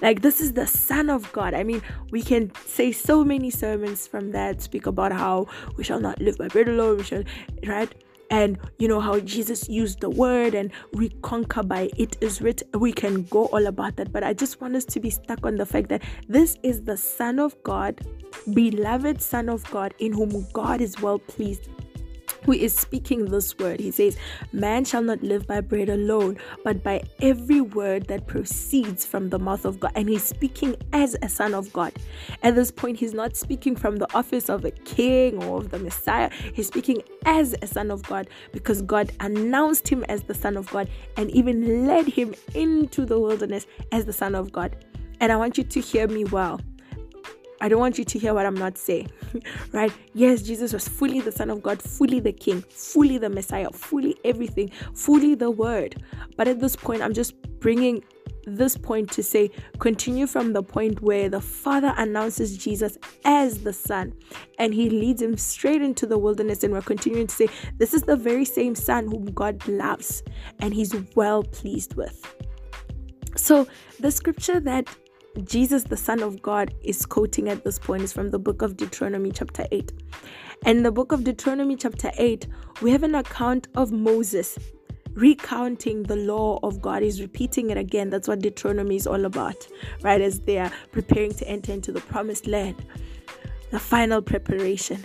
Like, 0.00 0.22
this 0.22 0.40
is 0.40 0.54
the 0.54 0.66
Son 0.66 1.08
of 1.08 1.30
God. 1.32 1.54
I 1.54 1.62
mean, 1.62 1.80
we 2.10 2.22
can 2.22 2.50
say 2.66 2.92
so 2.92 3.24
many 3.24 3.50
sermons 3.50 4.06
from 4.06 4.32
that, 4.32 4.60
speak 4.60 4.86
about 4.86 5.12
how 5.12 5.46
we 5.76 5.84
shall 5.84 6.00
not 6.00 6.20
live 6.20 6.36
by 6.36 6.48
bread 6.48 6.68
alone, 6.68 6.98
we 6.98 7.04
shall, 7.04 7.24
right? 7.66 7.94
And 8.34 8.58
you 8.80 8.88
know 8.88 9.00
how 9.00 9.20
Jesus 9.20 9.68
used 9.68 10.00
the 10.00 10.10
word 10.10 10.54
and 10.54 10.72
reconquer 10.92 11.62
by 11.62 11.88
it 11.96 12.16
is 12.20 12.42
written. 12.42 12.68
We 12.80 12.92
can 12.92 13.22
go 13.24 13.46
all 13.46 13.66
about 13.68 13.94
that, 13.96 14.12
but 14.12 14.24
I 14.24 14.32
just 14.34 14.60
want 14.60 14.74
us 14.74 14.84
to 14.86 14.98
be 14.98 15.10
stuck 15.10 15.46
on 15.46 15.54
the 15.54 15.64
fact 15.64 15.88
that 15.90 16.02
this 16.28 16.58
is 16.64 16.82
the 16.82 16.96
Son 16.96 17.38
of 17.38 17.54
God, 17.62 18.00
beloved 18.52 19.22
Son 19.22 19.48
of 19.48 19.62
God, 19.70 19.94
in 20.00 20.12
whom 20.12 20.46
God 20.52 20.80
is 20.80 21.00
well 21.00 21.20
pleased 21.20 21.68
who 22.44 22.52
is 22.52 22.74
speaking 22.74 23.26
this 23.26 23.56
word. 23.58 23.80
He 23.80 23.90
says, 23.90 24.16
Man 24.52 24.84
shall 24.84 25.02
not 25.02 25.22
live 25.22 25.46
by 25.46 25.60
bread 25.60 25.88
alone, 25.88 26.38
but 26.62 26.82
by 26.82 27.02
every 27.20 27.60
word 27.60 28.08
that 28.08 28.26
proceeds 28.26 29.04
from 29.04 29.30
the 29.30 29.38
mouth 29.38 29.64
of 29.64 29.80
God. 29.80 29.92
And 29.94 30.08
he's 30.08 30.24
speaking 30.24 30.76
as 30.92 31.16
a 31.22 31.28
son 31.28 31.54
of 31.54 31.72
God. 31.72 31.92
At 32.42 32.54
this 32.54 32.70
point, 32.70 32.98
he's 32.98 33.14
not 33.14 33.36
speaking 33.36 33.76
from 33.76 33.96
the 33.96 34.12
office 34.14 34.48
of 34.48 34.64
a 34.64 34.70
king 34.70 35.42
or 35.44 35.58
of 35.58 35.70
the 35.70 35.78
Messiah. 35.78 36.30
He's 36.52 36.68
speaking 36.68 37.02
as 37.24 37.54
a 37.62 37.66
son 37.66 37.90
of 37.90 38.02
God 38.04 38.28
because 38.52 38.82
God 38.82 39.12
announced 39.20 39.88
him 39.88 40.04
as 40.04 40.22
the 40.24 40.34
son 40.34 40.56
of 40.56 40.68
God 40.70 40.88
and 41.16 41.30
even 41.30 41.86
led 41.86 42.06
him 42.06 42.34
into 42.54 43.04
the 43.04 43.18
wilderness 43.18 43.66
as 43.92 44.04
the 44.04 44.12
son 44.12 44.34
of 44.34 44.52
God. 44.52 44.76
And 45.20 45.32
I 45.32 45.36
want 45.36 45.56
you 45.56 45.64
to 45.64 45.80
hear 45.80 46.06
me 46.08 46.24
well. 46.24 46.60
I 47.60 47.68
don't 47.68 47.80
want 47.80 47.98
you 47.98 48.04
to 48.04 48.18
hear 48.18 48.34
what 48.34 48.46
I'm 48.46 48.54
not 48.54 48.76
saying, 48.76 49.10
right? 49.72 49.92
Yes, 50.12 50.42
Jesus 50.42 50.72
was 50.72 50.88
fully 50.88 51.20
the 51.20 51.32
Son 51.32 51.50
of 51.50 51.62
God, 51.62 51.80
fully 51.80 52.20
the 52.20 52.32
King, 52.32 52.62
fully 52.70 53.18
the 53.18 53.30
Messiah, 53.30 53.70
fully 53.70 54.16
everything, 54.24 54.70
fully 54.92 55.34
the 55.34 55.50
Word. 55.50 56.02
But 56.36 56.48
at 56.48 56.60
this 56.60 56.76
point, 56.76 57.02
I'm 57.02 57.14
just 57.14 57.34
bringing 57.60 58.02
this 58.46 58.76
point 58.76 59.10
to 59.10 59.22
say 59.22 59.50
continue 59.78 60.26
from 60.26 60.52
the 60.52 60.62
point 60.62 61.00
where 61.00 61.28
the 61.28 61.40
Father 61.40 61.94
announces 61.96 62.56
Jesus 62.56 62.98
as 63.24 63.62
the 63.62 63.72
Son 63.72 64.12
and 64.58 64.74
he 64.74 64.90
leads 64.90 65.22
him 65.22 65.36
straight 65.36 65.82
into 65.82 66.06
the 66.06 66.18
wilderness. 66.18 66.62
And 66.62 66.72
we're 66.72 66.82
continuing 66.82 67.26
to 67.26 67.34
say, 67.34 67.48
This 67.78 67.94
is 67.94 68.02
the 68.02 68.16
very 68.16 68.44
same 68.44 68.74
Son 68.74 69.06
whom 69.06 69.26
God 69.26 69.66
loves 69.66 70.22
and 70.58 70.74
he's 70.74 70.94
well 71.14 71.42
pleased 71.42 71.94
with. 71.94 72.20
So, 73.36 73.66
the 73.98 74.10
scripture 74.10 74.60
that 74.60 74.88
Jesus, 75.42 75.82
the 75.82 75.96
Son 75.96 76.22
of 76.22 76.40
God, 76.42 76.72
is 76.82 77.04
quoting 77.04 77.48
at 77.48 77.64
this 77.64 77.78
point 77.78 78.02
is 78.02 78.12
from 78.12 78.30
the 78.30 78.38
book 78.38 78.62
of 78.62 78.76
Deuteronomy, 78.76 79.32
chapter 79.32 79.66
8. 79.72 79.92
And 80.64 80.86
the 80.86 80.92
book 80.92 81.10
of 81.10 81.24
Deuteronomy, 81.24 81.76
chapter 81.76 82.12
8, 82.16 82.46
we 82.80 82.90
have 82.92 83.02
an 83.02 83.16
account 83.16 83.66
of 83.74 83.90
Moses 83.90 84.58
recounting 85.14 86.04
the 86.04 86.16
law 86.16 86.58
of 86.62 86.80
God. 86.80 87.02
He's 87.02 87.20
repeating 87.20 87.70
it 87.70 87.76
again. 87.76 88.10
That's 88.10 88.28
what 88.28 88.40
Deuteronomy 88.40 88.96
is 88.96 89.06
all 89.06 89.24
about, 89.24 89.66
right? 90.02 90.20
As 90.20 90.40
they 90.40 90.58
are 90.58 90.72
preparing 90.92 91.32
to 91.34 91.48
enter 91.48 91.72
into 91.72 91.92
the 91.92 92.00
promised 92.00 92.46
land. 92.46 92.84
The 93.70 93.78
final 93.78 94.22
preparation. 94.22 95.04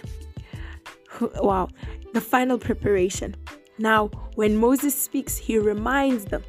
Wow. 1.36 1.70
The 2.14 2.22
final 2.22 2.58
preparation. 2.58 3.36
Now, 3.78 4.08
when 4.36 4.58
Moses 4.58 4.96
speaks, 4.96 5.38
he 5.38 5.58
reminds 5.58 6.26
them. 6.26 6.44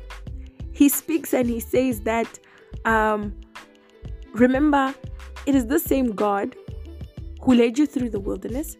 He 0.72 0.88
speaks 0.88 1.34
and 1.34 1.48
he 1.48 1.60
says 1.60 2.02
that, 2.02 2.38
um, 2.84 3.34
remember, 4.32 4.94
it 5.46 5.54
is 5.54 5.66
the 5.66 5.78
same 5.78 6.12
God 6.12 6.56
who 7.42 7.54
led 7.54 7.78
you 7.78 7.86
through 7.86 8.10
the 8.10 8.20
wilderness 8.20 8.76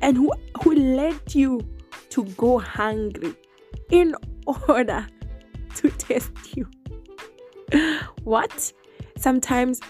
and 0.00 0.16
who, 0.16 0.32
who 0.62 0.74
led 0.74 1.34
you 1.34 1.60
to 2.10 2.24
go 2.36 2.58
hungry 2.58 3.34
in 3.90 4.14
order 4.68 5.06
to 5.76 5.90
test 5.98 6.32
you. 6.56 6.68
what? 8.24 8.72
Sometimes, 9.16 9.80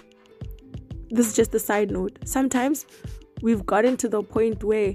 this 1.10 1.28
is 1.28 1.36
just 1.36 1.54
a 1.54 1.58
side 1.58 1.90
note. 1.90 2.18
Sometimes 2.24 2.86
we've 3.42 3.64
gotten 3.66 3.96
to 3.98 4.08
the 4.08 4.22
point 4.22 4.64
where 4.64 4.94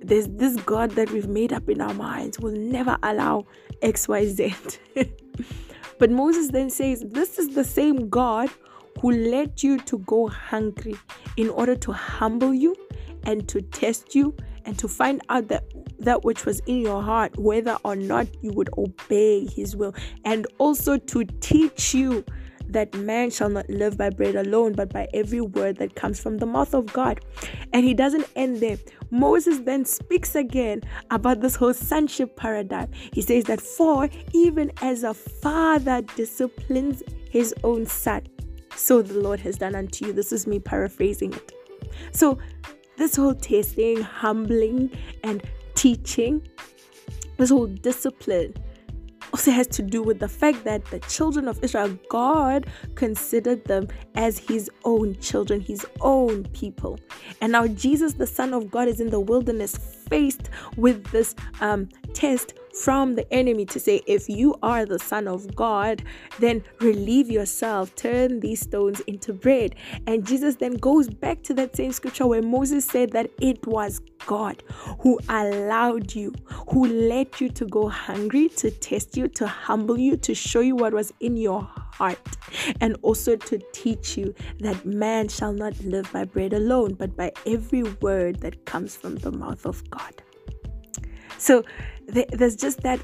there's 0.00 0.28
this 0.28 0.56
God 0.62 0.92
that 0.92 1.10
we've 1.10 1.28
made 1.28 1.52
up 1.52 1.68
in 1.68 1.80
our 1.80 1.94
minds 1.94 2.38
will 2.38 2.52
never 2.52 2.96
allow 3.02 3.44
XYZ. 3.82 4.78
but 5.98 6.10
Moses 6.10 6.50
then 6.50 6.70
says, 6.70 7.04
This 7.08 7.38
is 7.38 7.54
the 7.54 7.64
same 7.64 8.08
God 8.08 8.50
who 9.00 9.10
led 9.10 9.62
you 9.62 9.78
to 9.80 9.98
go 10.00 10.28
hungry 10.28 10.94
in 11.36 11.48
order 11.50 11.76
to 11.76 11.92
humble 11.92 12.54
you 12.54 12.74
and 13.24 13.48
to 13.48 13.60
test 13.60 14.14
you 14.14 14.34
and 14.64 14.78
to 14.78 14.88
find 14.88 15.20
out 15.28 15.48
that 15.48 15.64
that 15.98 16.24
which 16.24 16.44
was 16.44 16.60
in 16.66 16.78
your 16.78 17.02
heart 17.02 17.36
whether 17.38 17.78
or 17.84 17.96
not 17.96 18.26
you 18.42 18.50
would 18.52 18.68
obey 18.76 19.46
his 19.46 19.74
will 19.74 19.94
and 20.24 20.46
also 20.58 20.98
to 20.98 21.24
teach 21.40 21.94
you 21.94 22.24
that 22.68 22.92
man 22.94 23.30
shall 23.30 23.48
not 23.48 23.68
live 23.68 23.96
by 23.96 24.10
bread 24.10 24.34
alone, 24.34 24.72
but 24.72 24.92
by 24.92 25.08
every 25.14 25.40
word 25.40 25.76
that 25.76 25.94
comes 25.94 26.20
from 26.20 26.38
the 26.38 26.46
mouth 26.46 26.74
of 26.74 26.92
God. 26.92 27.20
And 27.72 27.84
he 27.84 27.94
doesn't 27.94 28.26
end 28.34 28.58
there. 28.58 28.78
Moses 29.10 29.60
then 29.60 29.84
speaks 29.84 30.34
again 30.34 30.82
about 31.10 31.40
this 31.40 31.56
whole 31.56 31.74
sonship 31.74 32.36
paradigm. 32.36 32.90
He 33.12 33.22
says 33.22 33.44
that, 33.44 33.60
for 33.60 34.08
even 34.32 34.72
as 34.82 35.04
a 35.04 35.14
father 35.14 36.02
disciplines 36.16 37.02
his 37.30 37.54
own 37.62 37.86
son, 37.86 38.26
so 38.76 39.02
the 39.02 39.18
Lord 39.18 39.40
has 39.40 39.56
done 39.56 39.74
unto 39.74 40.06
you. 40.06 40.12
This 40.12 40.32
is 40.32 40.46
me 40.46 40.58
paraphrasing 40.58 41.32
it. 41.32 41.52
So, 42.12 42.38
this 42.96 43.16
whole 43.16 43.34
tasting, 43.34 44.00
humbling, 44.00 44.90
and 45.22 45.42
teaching, 45.74 46.46
this 47.36 47.50
whole 47.50 47.66
discipline 47.66 48.54
also 49.32 49.50
has 49.50 49.66
to 49.66 49.82
do 49.82 50.02
with 50.02 50.18
the 50.18 50.28
fact 50.28 50.64
that 50.64 50.84
the 50.86 50.98
children 51.00 51.48
of 51.48 51.62
Israel, 51.62 51.98
God 52.08 52.66
considered 52.94 53.64
them 53.64 53.88
as 54.14 54.38
his 54.38 54.70
own 54.84 55.14
children, 55.20 55.60
his 55.60 55.84
own 56.00 56.44
people. 56.54 56.98
And 57.40 57.52
now 57.52 57.66
Jesus, 57.66 58.14
the 58.14 58.26
Son 58.26 58.54
of 58.54 58.70
God, 58.70 58.88
is 58.88 59.00
in 59.00 59.10
the 59.10 59.20
wilderness 59.20 59.76
faced 60.08 60.48
with 60.76 61.04
this 61.08 61.34
um, 61.60 61.88
test 62.16 62.54
from 62.72 63.14
the 63.14 63.30
enemy 63.32 63.66
to 63.66 63.78
say, 63.78 64.02
if 64.06 64.28
you 64.28 64.54
are 64.62 64.86
the 64.86 64.98
Son 64.98 65.28
of 65.28 65.54
God, 65.54 66.02
then 66.38 66.62
relieve 66.80 67.30
yourself, 67.30 67.94
turn 67.94 68.40
these 68.40 68.60
stones 68.60 69.00
into 69.00 69.32
bread. 69.32 69.74
And 70.06 70.26
Jesus 70.26 70.56
then 70.56 70.74
goes 70.74 71.08
back 71.08 71.42
to 71.44 71.54
that 71.54 71.76
same 71.76 71.92
scripture 71.92 72.26
where 72.26 72.42
Moses 72.42 72.86
said 72.86 73.12
that 73.12 73.30
it 73.40 73.66
was 73.66 74.00
God 74.26 74.62
who 75.00 75.18
allowed 75.28 76.14
you, 76.14 76.32
who 76.70 76.86
let 76.86 77.40
you 77.40 77.50
to 77.50 77.66
go 77.66 77.88
hungry, 77.88 78.48
to 78.50 78.70
test 78.70 79.16
you, 79.16 79.28
to 79.28 79.46
humble 79.46 79.98
you, 79.98 80.16
to 80.16 80.34
show 80.34 80.60
you 80.60 80.74
what 80.74 80.94
was 80.94 81.12
in 81.20 81.36
your 81.36 81.62
heart, 81.92 82.18
and 82.80 82.96
also 83.02 83.36
to 83.36 83.58
teach 83.72 84.16
you 84.16 84.34
that 84.60 84.86
man 84.86 85.28
shall 85.28 85.52
not 85.52 85.78
live 85.84 86.10
by 86.12 86.24
bread 86.24 86.54
alone, 86.54 86.94
but 86.94 87.14
by 87.14 87.32
every 87.46 87.82
word 87.82 88.40
that 88.40 88.64
comes 88.64 88.96
from 88.96 89.16
the 89.16 89.32
mouth 89.32 89.66
of 89.66 89.88
God. 89.90 90.22
So 91.38 91.64
there's 92.06 92.56
just 92.56 92.82
that 92.82 93.00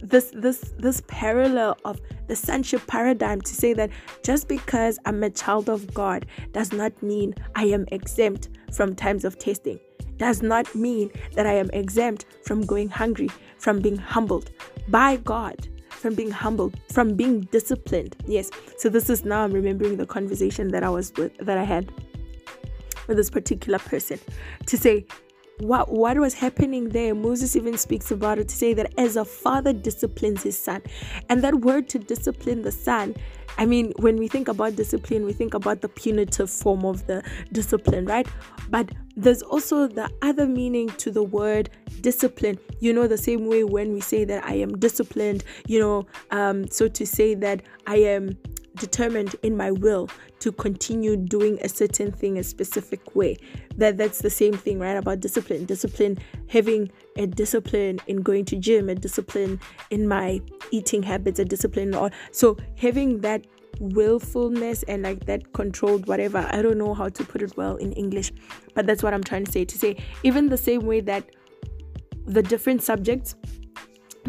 this 0.00 0.30
this 0.34 0.74
this 0.78 1.02
parallel 1.06 1.76
of 1.84 2.00
the 2.28 2.36
sonship 2.36 2.86
paradigm 2.86 3.40
to 3.40 3.54
say 3.54 3.72
that 3.72 3.90
just 4.22 4.48
because 4.48 4.98
I'm 5.04 5.22
a 5.22 5.30
child 5.30 5.68
of 5.68 5.92
God 5.94 6.26
does 6.52 6.72
not 6.72 7.02
mean 7.02 7.34
I 7.54 7.64
am 7.64 7.86
exempt 7.92 8.48
from 8.72 8.94
times 8.94 9.24
of 9.24 9.38
testing. 9.38 9.80
Does 10.18 10.42
not 10.42 10.74
mean 10.74 11.10
that 11.34 11.46
I 11.46 11.52
am 11.52 11.70
exempt 11.70 12.24
from 12.44 12.64
going 12.64 12.88
hungry, 12.88 13.28
from 13.58 13.80
being 13.80 13.98
humbled 13.98 14.50
by 14.88 15.16
God, 15.16 15.68
from 15.90 16.14
being 16.14 16.30
humbled, 16.30 16.74
from 16.90 17.14
being 17.14 17.42
disciplined. 17.52 18.16
Yes. 18.26 18.50
So 18.78 18.88
this 18.88 19.10
is 19.10 19.24
now 19.24 19.44
I'm 19.44 19.52
remembering 19.52 19.96
the 19.96 20.06
conversation 20.06 20.68
that 20.68 20.82
I 20.82 20.88
was 20.88 21.12
with 21.16 21.36
that 21.38 21.58
I 21.58 21.64
had 21.64 21.92
with 23.06 23.16
this 23.16 23.30
particular 23.30 23.78
person 23.78 24.18
to 24.66 24.76
say 24.76 25.06
what 25.60 25.90
what 25.90 26.18
was 26.18 26.34
happening 26.34 26.90
there? 26.90 27.14
Moses 27.14 27.56
even 27.56 27.78
speaks 27.78 28.10
about 28.10 28.38
it 28.38 28.48
to 28.48 28.54
say 28.54 28.74
that 28.74 28.92
as 28.98 29.16
a 29.16 29.24
father 29.24 29.72
disciplines 29.72 30.42
his 30.42 30.58
son. 30.58 30.82
And 31.28 31.42
that 31.42 31.54
word 31.56 31.88
to 31.90 31.98
discipline 31.98 32.62
the 32.62 32.72
son 32.72 33.14
i 33.58 33.64
mean 33.64 33.92
when 33.98 34.16
we 34.16 34.28
think 34.28 34.48
about 34.48 34.76
discipline 34.76 35.24
we 35.24 35.32
think 35.32 35.54
about 35.54 35.80
the 35.80 35.88
punitive 35.88 36.50
form 36.50 36.84
of 36.84 37.06
the 37.06 37.22
discipline 37.52 38.04
right? 38.04 38.26
But 38.68 38.90
there's 39.16 39.42
also 39.42 39.86
the 39.86 40.10
other 40.22 40.46
meaning 40.46 40.88
to 40.98 41.10
the 41.10 41.22
word 41.22 41.70
discipline. 42.00 42.58
You 42.80 42.92
know 42.92 43.06
the 43.06 43.16
same 43.16 43.46
way 43.46 43.64
when 43.64 43.92
we 43.92 44.00
say 44.00 44.24
that 44.24 44.44
i 44.44 44.54
am 44.54 44.78
disciplined 44.78 45.44
you 45.66 45.78
know 45.78 46.06
um 46.30 46.68
so 46.68 46.88
to 46.88 47.06
say 47.06 47.34
that 47.34 47.62
i 47.86 47.96
am 47.96 48.36
determined 48.76 49.36
in 49.42 49.56
my 49.56 49.70
will 49.70 50.08
to 50.40 50.52
continue 50.52 51.16
doing 51.16 51.58
a 51.62 51.68
certain 51.68 52.12
thing 52.12 52.38
a 52.38 52.42
specific 52.42 53.14
way. 53.14 53.36
That 53.76 53.96
that's 53.96 54.20
the 54.20 54.30
same 54.30 54.54
thing 54.54 54.78
right 54.78 54.96
about 54.96 55.20
discipline. 55.20 55.64
Discipline 55.64 56.18
having 56.48 56.90
a 57.16 57.26
discipline 57.26 58.00
in 58.06 58.22
going 58.22 58.44
to 58.46 58.56
gym 58.56 58.88
a 58.88 58.94
discipline 58.94 59.60
in 59.90 60.06
my 60.08 60.40
eating 60.70 61.02
habits 61.02 61.38
a 61.38 61.44
discipline 61.44 61.94
or 61.94 62.10
so 62.30 62.56
having 62.76 63.20
that 63.20 63.46
willfulness 63.80 64.82
and 64.84 65.02
like 65.02 65.26
that 65.26 65.52
controlled 65.52 66.06
whatever 66.06 66.48
i 66.50 66.62
don't 66.62 66.78
know 66.78 66.94
how 66.94 67.08
to 67.08 67.24
put 67.24 67.42
it 67.42 67.54
well 67.56 67.76
in 67.76 67.92
english 67.92 68.32
but 68.74 68.86
that's 68.86 69.02
what 69.02 69.12
i'm 69.12 69.22
trying 69.22 69.44
to 69.44 69.52
say. 69.52 69.64
To 69.64 69.78
say 69.78 69.96
even 70.22 70.48
the 70.48 70.56
same 70.56 70.82
way 70.86 71.00
that 71.02 71.30
the 72.26 72.42
different 72.42 72.82
subjects 72.82 73.34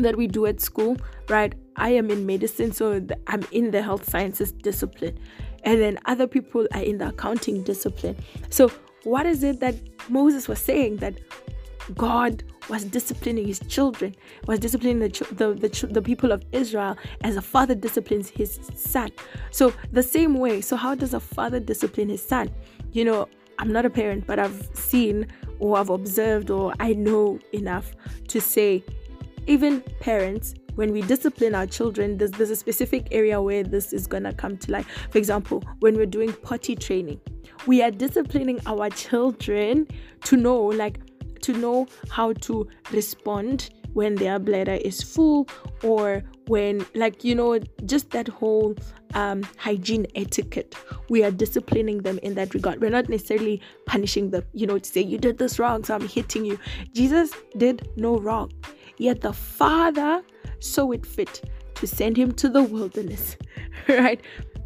that 0.04 0.16
we 0.16 0.28
do 0.28 0.46
at 0.46 0.62
school 0.62 0.98
right 1.30 1.54
I 1.78 1.90
am 1.90 2.10
in 2.10 2.26
medicine, 2.26 2.72
so 2.72 3.06
I'm 3.28 3.44
in 3.52 3.72
the 3.72 3.82
health 3.82 4.10
sciences 4.10 4.52
discipline, 4.52 5.18
and 5.64 5.80
then 5.80 6.00
other 6.06 6.28
people 6.28 6.68
are 6.74 6.82
in 6.82 6.98
the 6.98 7.10
accounting 7.10 7.64
discipline. 7.64 8.18
So, 8.50 8.72
what 9.04 9.26
is 9.28 9.44
it 9.44 9.60
that 9.60 9.76
Moses 10.10 10.48
was 10.48 10.60
saying 10.60 10.98
that 10.98 11.20
God 11.96 12.44
was 12.68 12.84
disciplining 12.84 13.46
his 13.46 13.60
children, 13.68 14.16
was 14.48 14.60
disciplining 14.60 15.00
the, 15.00 15.10
the, 15.32 15.54
the, 15.54 15.88
the 15.88 16.02
people 16.02 16.32
of 16.32 16.44
Israel 16.52 16.98
as 17.22 17.38
a 17.38 17.42
father 17.42 17.76
disciplines 17.76 18.28
his 18.28 18.60
son. 18.76 19.10
So, 19.52 19.72
the 19.92 20.04
same 20.04 20.34
way, 20.34 20.62
so 20.62 20.76
how 20.76 20.96
does 20.96 21.14
a 21.14 21.20
father 21.20 21.60
discipline 21.60 22.10
his 22.10 22.26
son? 22.26 22.50
You 22.92 23.06
know, 23.06 23.30
I'm 23.60 23.72
not 23.72 23.86
a 23.86 23.90
parent, 23.90 24.26
but 24.26 24.40
I've 24.40 24.70
seen 24.74 25.28
or 25.60 25.78
I've 25.78 25.90
observed 25.90 26.50
or 26.50 26.74
I 26.80 26.94
know 26.94 27.40
enough 27.54 27.94
to 28.28 28.42
say 28.42 28.84
even 29.48 29.82
parents 30.00 30.54
when 30.76 30.92
we 30.92 31.02
discipline 31.02 31.56
our 31.56 31.66
children, 31.66 32.18
there's, 32.18 32.32
there's 32.32 32.52
a 32.52 32.56
specific 32.56 33.08
area 33.12 33.42
where 33.42 33.64
this 33.64 33.94
is 33.94 34.06
going 34.06 34.24
to 34.24 34.32
come 34.34 34.58
to 34.58 34.72
light. 34.72 34.86
For 35.10 35.18
example, 35.18 35.64
when 35.80 35.96
we're 35.96 36.06
doing 36.06 36.32
potty 36.34 36.76
training, 36.76 37.20
we 37.66 37.82
are 37.82 37.90
disciplining 37.90 38.60
our 38.68 38.92
children 38.92 39.88
to 40.26 40.38
know, 40.38 40.62
like, 40.62 41.00
to 41.42 41.54
know 41.54 41.88
how 42.12 42.34
to 42.34 42.68
respond 42.92 43.72
when 43.94 44.14
their 44.16 44.38
bladder 44.38 44.76
is 44.76 45.02
full 45.02 45.48
or 45.82 46.22
when 46.46 46.86
like 46.94 47.24
you 47.24 47.34
know 47.34 47.60
just 47.86 48.12
that 48.12 48.28
whole 48.28 48.76
um, 49.16 49.42
hygiene 49.58 50.06
etiquette 50.14 50.76
we 51.10 51.24
are 51.24 51.32
disciplining 51.32 52.04
them 52.04 52.20
in 52.22 52.36
that 52.36 52.54
regard. 52.54 52.80
We're 52.80 52.92
not 52.92 53.10
necessarily 53.10 53.60
punishing 53.88 54.30
them 54.30 54.44
you 54.54 54.68
know 54.68 54.78
to 54.78 54.88
say 54.88 55.02
you 55.02 55.18
did 55.18 55.40
this 55.40 55.58
wrong 55.58 55.84
so 55.84 55.96
i'm 55.96 56.08
hitting 56.08 56.46
you. 56.46 56.60
Jesus 56.94 57.32
did 57.58 57.90
no 57.96 58.18
wrong 58.20 58.52
yet 58.98 59.22
the 59.22 59.34
father 59.34 60.24
saw 60.60 60.92
it 60.92 61.06
fit 61.06 61.50
to 61.76 61.88
send 61.88 62.18
him 62.18 62.32
to 62.34 62.50
the 62.50 62.64
wilderness, 62.64 63.38
right? 63.88 64.20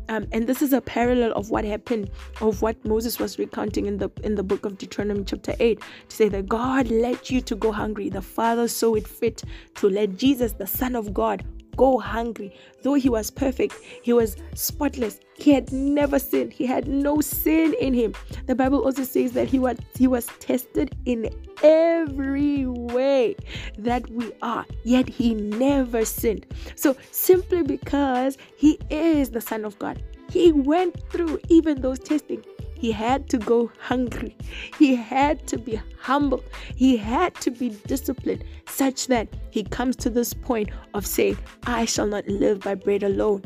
Um, 0.10 0.28
and 0.32 0.46
this 0.48 0.62
is 0.62 0.74
a 0.74 0.82
parallel 0.82 1.32
of 1.34 1.52
what 1.52 1.64
happened 1.64 2.10
of 2.42 2.62
what 2.62 2.84
Moses 2.84 3.18
was 3.18 3.40
recounting 3.40 3.86
in 3.86 3.98
the 3.98 4.10
in 4.24 4.36
the 4.36 4.44
book 4.44 4.66
of 4.66 4.78
Deuteronomy 4.78 5.24
chapter 5.24 5.54
8 5.58 5.80
to 5.80 6.16
say 6.16 6.28
that 6.28 6.50
God 6.50 6.90
let 6.90 7.30
you 7.30 7.40
to 7.40 7.56
go 7.56 7.72
hungry 7.72 8.10
the 8.10 8.22
father 8.22 8.68
saw 8.68 8.96
it 8.96 9.08
fit 9.08 9.44
to 9.76 9.90
let 9.90 10.18
Jesus 10.18 10.52
the 10.52 10.68
son 10.68 10.98
of 10.98 11.14
God 11.14 11.46
go 11.76 12.00
hungry. 12.00 12.56
Though 12.84 12.96
he 12.96 13.10
was 13.10 13.30
perfect, 13.30 13.76
he 14.02 14.14
was 14.14 14.38
spotless. 14.54 15.20
He 15.36 15.54
had 15.54 15.72
never 15.72 16.20
sinned. 16.20 16.54
He 16.54 16.66
had 16.66 16.88
no 16.88 17.22
sin 17.22 17.74
in 17.80 17.94
him. 17.94 18.14
The 18.48 18.56
Bible 18.56 18.84
also 18.84 19.04
says 19.04 19.32
that 19.34 19.48
he 19.48 19.60
was 19.60 19.78
he 19.96 20.08
was 20.08 20.28
tested 20.40 20.96
in 21.06 21.30
every 21.64 22.66
way 22.66 23.36
that 23.78 24.10
we 24.10 24.32
are, 24.42 24.66
yet 24.84 25.10
he 25.10 25.34
never 25.36 26.06
sinned. 26.06 26.46
So 26.76 26.96
simply 27.12 27.64
because 27.64 28.38
he 28.56 28.80
is 28.90 29.30
the 29.32 29.42
son 29.42 29.66
of 29.66 29.78
God, 29.80 30.02
he 30.30 30.52
went 30.52 30.96
through 31.10 31.40
even 31.50 31.82
those 31.82 32.00
testing 32.00 32.44
he 32.82 32.92
had 32.92 33.30
to 33.30 33.38
go 33.38 33.72
hungry. 33.80 34.36
He 34.80 34.96
had 34.96 35.46
to 35.50 35.60
be 35.60 35.80
humble. 36.00 36.44
He 36.76 36.98
had 36.98 37.36
to 37.36 37.52
be 37.52 37.70
disciplined 37.86 38.44
such 38.68 39.06
that 39.06 39.28
he 39.52 39.64
comes 39.64 39.96
to 39.98 40.10
this 40.10 40.34
point 40.34 40.70
of 40.96 41.06
saying, 41.06 41.38
I 41.68 41.86
shall 41.86 42.08
not 42.08 42.28
live 42.28 42.62
by 42.62 42.74
bread 42.74 43.04
alone, 43.04 43.44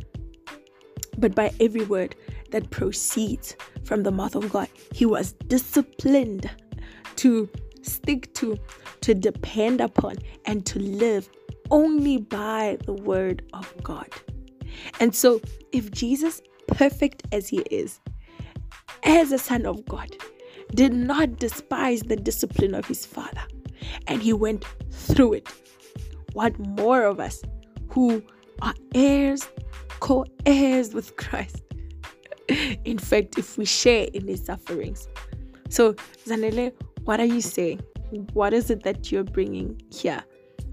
but 1.18 1.36
by 1.36 1.52
every 1.60 1.84
word 1.84 2.16
that 2.52 2.70
proceeds 2.70 3.58
from 3.84 4.04
the 4.04 4.12
mouth 4.12 4.36
of 4.36 4.54
God. 4.54 4.70
He 4.94 5.06
was 5.06 5.34
disciplined 5.34 6.50
to 7.18 7.50
stick 7.82 8.34
to, 8.36 8.58
to 9.02 9.14
depend 9.14 9.82
upon, 9.82 10.16
and 10.46 10.66
to 10.68 10.80
live 10.80 11.30
only 11.72 12.20
by 12.20 12.78
the 12.86 12.94
word 12.94 13.44
of 13.52 13.74
God. 13.84 14.08
And 15.02 15.14
so, 15.14 15.42
if 15.74 15.92
Jesus, 15.92 16.42
perfect 16.68 17.24
as 17.34 17.50
he 17.50 17.60
is, 17.70 18.00
as 19.06 19.32
a 19.32 19.38
son 19.38 19.66
of 19.66 19.86
God, 19.86 20.16
did 20.74 20.94
not 20.94 21.38
despise 21.38 22.02
the 22.02 22.16
discipline 22.16 22.74
of 22.74 22.86
his 22.86 23.06
father, 23.06 23.44
and 24.08 24.22
he 24.22 24.34
went 24.34 24.66
through 24.92 25.34
it. 25.34 25.48
What 26.34 26.58
more 26.60 27.04
of 27.04 27.20
us 27.20 27.42
who 27.90 28.22
are 28.62 28.74
heirs, 28.94 29.48
co 30.00 30.26
heirs 30.46 30.94
with 30.94 31.16
Christ? 31.16 31.62
in 32.86 32.98
fact, 32.98 33.38
if 33.38 33.58
we 33.58 33.66
share 33.66 34.08
in 34.14 34.28
his 34.28 34.44
sufferings. 34.44 35.08
So, 35.70 35.94
Zanele, 36.26 36.74
what 37.06 37.20
are 37.20 37.26
you 37.26 37.42
saying? 37.42 37.82
What 38.34 38.54
is 38.54 38.70
it 38.70 38.84
that 38.84 39.12
you're 39.12 39.24
bringing 39.24 39.82
here? 39.92 40.24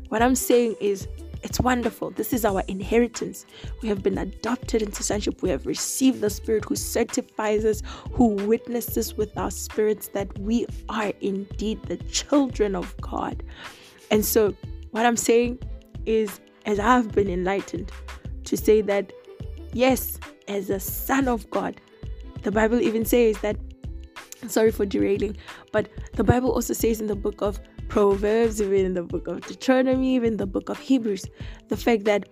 What 0.08 0.22
I'm 0.22 0.34
saying 0.34 0.76
is 0.80 1.08
it's 1.42 1.60
wonderful. 1.60 2.10
This 2.10 2.32
is 2.32 2.44
our 2.44 2.62
inheritance. 2.68 3.46
We 3.82 3.88
have 3.88 4.02
been 4.02 4.18
adopted 4.18 4.82
into 4.82 5.02
sonship. 5.02 5.42
We 5.42 5.50
have 5.50 5.66
received 5.66 6.20
the 6.20 6.30
Spirit 6.30 6.64
who 6.64 6.76
certifies 6.76 7.64
us, 7.64 7.82
who 8.12 8.34
witnesses 8.46 9.16
with 9.16 9.36
our 9.36 9.50
spirits 9.50 10.08
that 10.08 10.38
we 10.38 10.66
are 10.88 11.12
indeed 11.20 11.82
the 11.84 11.96
children 11.96 12.74
of 12.74 12.94
God. 13.00 13.42
And 14.10 14.24
so, 14.24 14.54
what 14.90 15.06
I'm 15.06 15.16
saying 15.16 15.58
is, 16.06 16.40
as 16.66 16.78
I've 16.78 17.12
been 17.12 17.28
enlightened, 17.28 17.90
to 18.44 18.56
say 18.56 18.80
that, 18.82 19.12
yes, 19.72 20.18
as 20.48 20.70
a 20.70 20.78
son 20.78 21.28
of 21.28 21.48
God, 21.50 21.80
the 22.42 22.52
Bible 22.52 22.80
even 22.80 23.04
says 23.04 23.38
that 23.38 23.56
sorry 24.48 24.70
for 24.70 24.84
derailing, 24.84 25.36
but 25.70 25.88
the 26.14 26.24
Bible 26.24 26.50
also 26.50 26.74
says 26.74 27.00
in 27.00 27.06
the 27.06 27.14
book 27.14 27.40
of 27.42 27.60
Proverbs, 27.88 28.60
even 28.60 28.86
in 28.86 28.94
the 28.94 29.02
book 29.02 29.26
of 29.26 29.40
Deuteronomy, 29.46 30.14
even 30.14 30.36
the 30.36 30.46
book 30.46 30.68
of 30.68 30.78
Hebrews, 30.78 31.26
the 31.68 31.76
fact 31.76 32.04
that 32.04 32.28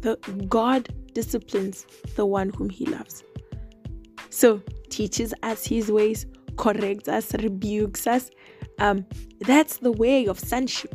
the 0.00 0.16
God 0.48 0.88
disciplines 1.12 1.86
the 2.14 2.24
one 2.24 2.50
whom 2.50 2.70
he 2.70 2.86
loves. 2.86 3.24
So 4.30 4.62
teaches 4.88 5.34
us 5.42 5.66
his 5.66 5.90
ways, 5.90 6.26
corrects 6.56 7.08
us, 7.08 7.34
rebukes 7.34 8.06
us. 8.06 8.30
Um, 8.78 9.04
that's 9.40 9.78
the 9.78 9.92
way 9.92 10.26
of 10.26 10.38
sonship. 10.38 10.94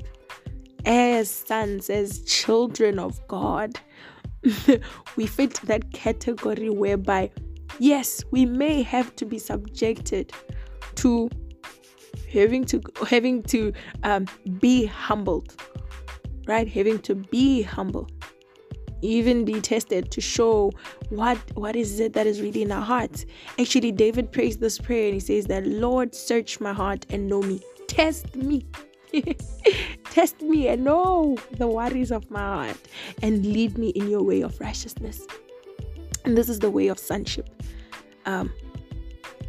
As 0.86 1.29
sons, 1.29 1.89
as 1.89 2.21
children 2.23 2.99
of 2.99 3.25
God, 3.27 3.79
we 5.15 5.27
fit 5.27 5.53
that 5.63 5.91
category 5.93 6.69
whereby, 6.69 7.31
yes, 7.79 8.23
we 8.31 8.45
may 8.45 8.81
have 8.81 9.15
to 9.17 9.25
be 9.25 9.39
subjected 9.39 10.31
to 10.95 11.29
having 12.32 12.65
to 12.65 12.82
having 13.08 13.43
to 13.43 13.73
um, 14.04 14.28
be 14.60 14.86
humbled 14.86 15.56
right? 16.47 16.67
Having 16.67 16.99
to 16.99 17.15
be 17.15 17.62
humble. 17.62 18.10
Even 19.02 19.43
be 19.43 19.60
tested 19.60 20.12
to 20.12 20.21
show 20.21 20.71
what 21.10 21.38
what 21.56 21.76
is 21.76 21.99
it 21.99 22.13
that 22.13 22.26
is 22.26 22.41
really 22.41 22.62
in 22.62 22.71
our 22.71 22.82
hearts. 22.82 23.26
Actually 23.60 23.91
david 23.91 24.32
prays 24.32 24.58
this 24.58 24.80
prayer 24.80 25.06
and 25.06 25.15
he 25.15 25.19
says 25.19 25.45
that 25.47 25.65
lord 25.67 26.15
search 26.15 26.62
my 26.62 26.71
heart 26.71 27.06
and 27.10 27.28
know 27.28 27.41
me. 27.41 27.62
Test 27.88 28.36
me. 28.36 28.65
Test 30.06 30.41
me 30.41 30.69
and 30.69 30.86
know 30.86 31.38
the 31.58 31.67
worries 31.67 32.12
of 32.12 32.32
my 32.32 32.39
heart 32.39 32.78
and 33.21 33.45
lead 33.45 33.78
me 33.78 33.89
in 33.89 34.10
your 34.10 34.23
way 34.23 34.41
of 34.41 34.60
righteousness. 34.60 35.28
And 36.23 36.38
this 36.38 36.47
is 36.47 36.60
the 36.60 36.71
way 36.71 36.88
of 36.88 36.97
sonship. 36.97 37.49
Um 38.26 38.54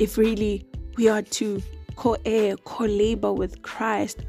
if 0.01 0.19
really 0.19 0.67
we 0.97 1.09
are 1.09 1.23
to 1.23 1.63
co-heir, 1.97 2.53
eh, 2.53 2.57
co-labor 2.65 3.33
with 3.33 3.63
Christ 3.63 4.25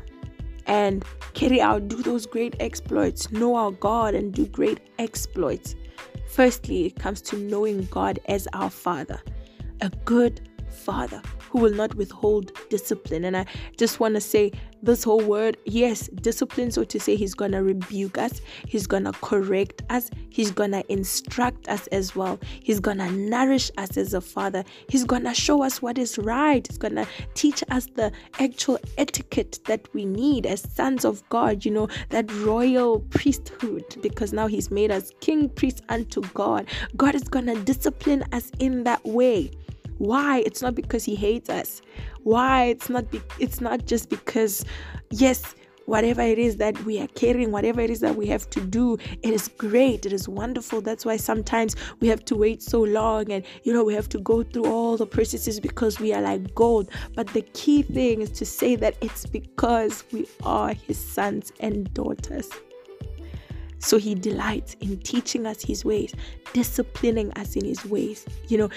and 0.67 1.05
carry 1.33 1.61
out, 1.61 1.87
do 1.87 2.01
those 2.01 2.25
great 2.25 2.55
exploits, 2.59 3.31
know 3.31 3.55
our 3.55 3.71
God 3.71 4.15
and 4.15 4.33
do 4.33 4.45
great 4.45 4.79
exploits. 4.99 5.75
Firstly, 6.27 6.87
it 6.87 6.95
comes 6.97 7.21
to 7.23 7.37
knowing 7.37 7.85
God 7.85 8.19
as 8.27 8.47
our 8.53 8.69
Father, 8.69 9.21
a 9.81 9.89
good 10.05 10.41
Father 10.85 11.21
who 11.55 11.61
will 11.61 11.73
not 11.73 11.95
withhold 11.95 12.51
discipline. 12.69 13.23
And 13.23 13.37
I 13.37 13.45
just 13.77 14.01
want 14.01 14.15
to 14.15 14.21
say 14.21 14.51
this 14.83 15.05
whole 15.05 15.21
word 15.21 15.55
yes, 15.65 16.09
discipline, 16.09 16.69
so 16.69 16.83
to 16.83 16.99
say, 16.99 17.15
He's 17.15 17.33
going 17.33 17.53
to 17.53 17.63
rebuke 17.63 18.17
us, 18.17 18.41
He's 18.67 18.85
going 18.85 19.05
to 19.05 19.13
correct 19.13 19.81
us, 19.89 20.11
He's 20.29 20.51
going 20.51 20.71
to 20.71 20.83
instruct 20.91 21.69
us 21.69 21.87
as 21.87 22.13
well, 22.13 22.39
He's 22.61 22.81
going 22.81 22.97
to 22.97 23.09
nourish 23.09 23.71
us 23.77 23.95
as 23.95 24.13
a 24.13 24.19
father, 24.19 24.65
He's 24.89 25.05
going 25.05 25.23
to 25.23 25.33
show 25.33 25.63
us 25.63 25.81
what 25.81 25.97
is 25.97 26.17
right, 26.17 26.67
He's 26.67 26.77
going 26.77 26.95
to 26.95 27.07
teach 27.35 27.63
us 27.71 27.87
the 27.95 28.11
actual 28.39 28.77
etiquette 28.97 29.59
that 29.65 29.87
we 29.93 30.03
need 30.03 30.45
as 30.45 30.61
sons 30.73 31.05
of 31.05 31.27
God, 31.29 31.63
you 31.63 31.71
know, 31.71 31.87
that 32.09 32.29
royal 32.41 32.99
priesthood, 32.99 33.85
because 34.01 34.33
now 34.33 34.47
He's 34.47 34.69
made 34.69 34.91
us 34.91 35.11
king, 35.21 35.47
priest 35.47 35.83
unto 35.87 36.21
God. 36.33 36.67
God 36.97 37.15
is 37.15 37.23
going 37.23 37.45
to 37.45 37.55
discipline 37.63 38.25
us 38.33 38.51
in 38.59 38.83
that 38.83 39.03
way. 39.05 39.51
Why? 39.97 40.39
It's 40.39 40.61
not 40.61 40.75
because 40.75 41.05
he 41.05 41.15
hates 41.15 41.49
us. 41.49 41.81
Why? 42.23 42.65
It's 42.65 42.89
not 42.89 43.09
be- 43.11 43.21
it's 43.39 43.61
not 43.61 43.85
just 43.85 44.09
because 44.09 44.65
yes, 45.11 45.55
whatever 45.85 46.21
it 46.21 46.39
is 46.39 46.57
that 46.57 46.83
we 46.83 46.99
are 46.99 47.07
carrying, 47.07 47.51
whatever 47.51 47.81
it 47.81 47.89
is 47.89 47.99
that 47.99 48.15
we 48.15 48.27
have 48.27 48.49
to 48.49 48.61
do, 48.61 48.97
it 49.21 49.33
is 49.33 49.47
great. 49.47 50.05
It 50.05 50.13
is 50.13 50.27
wonderful. 50.27 50.81
That's 50.81 51.05
why 51.05 51.17
sometimes 51.17 51.75
we 51.99 52.07
have 52.07 52.25
to 52.25 52.35
wait 52.35 52.61
so 52.61 52.81
long 52.81 53.31
and, 53.31 53.45
you 53.63 53.73
know, 53.73 53.83
we 53.83 53.93
have 53.93 54.09
to 54.09 54.19
go 54.19 54.43
through 54.43 54.65
all 54.65 54.97
the 54.97 55.05
processes 55.05 55.59
because 55.59 55.99
we 55.99 56.13
are 56.13 56.21
like 56.21 56.53
gold. 56.55 56.89
But 57.15 57.27
the 57.27 57.41
key 57.41 57.83
thing 57.83 58.21
is 58.21 58.31
to 58.31 58.45
say 58.45 58.75
that 58.77 58.95
it's 59.01 59.25
because 59.25 60.03
we 60.11 60.27
are 60.43 60.73
his 60.73 60.97
sons 60.97 61.51
and 61.59 61.93
daughters. 61.93 62.49
So 63.85 63.99
he 63.99 64.15
delights 64.15 64.75
in 64.81 64.97
teaching 65.01 65.45
us 65.45 65.61
his 65.61 65.85
ways, 65.85 66.11
disciplining 66.53 67.31
us 67.33 67.55
in 67.55 67.63
his 67.63 67.85
ways, 67.85 68.25
you 68.47 68.57
know, 68.57 68.69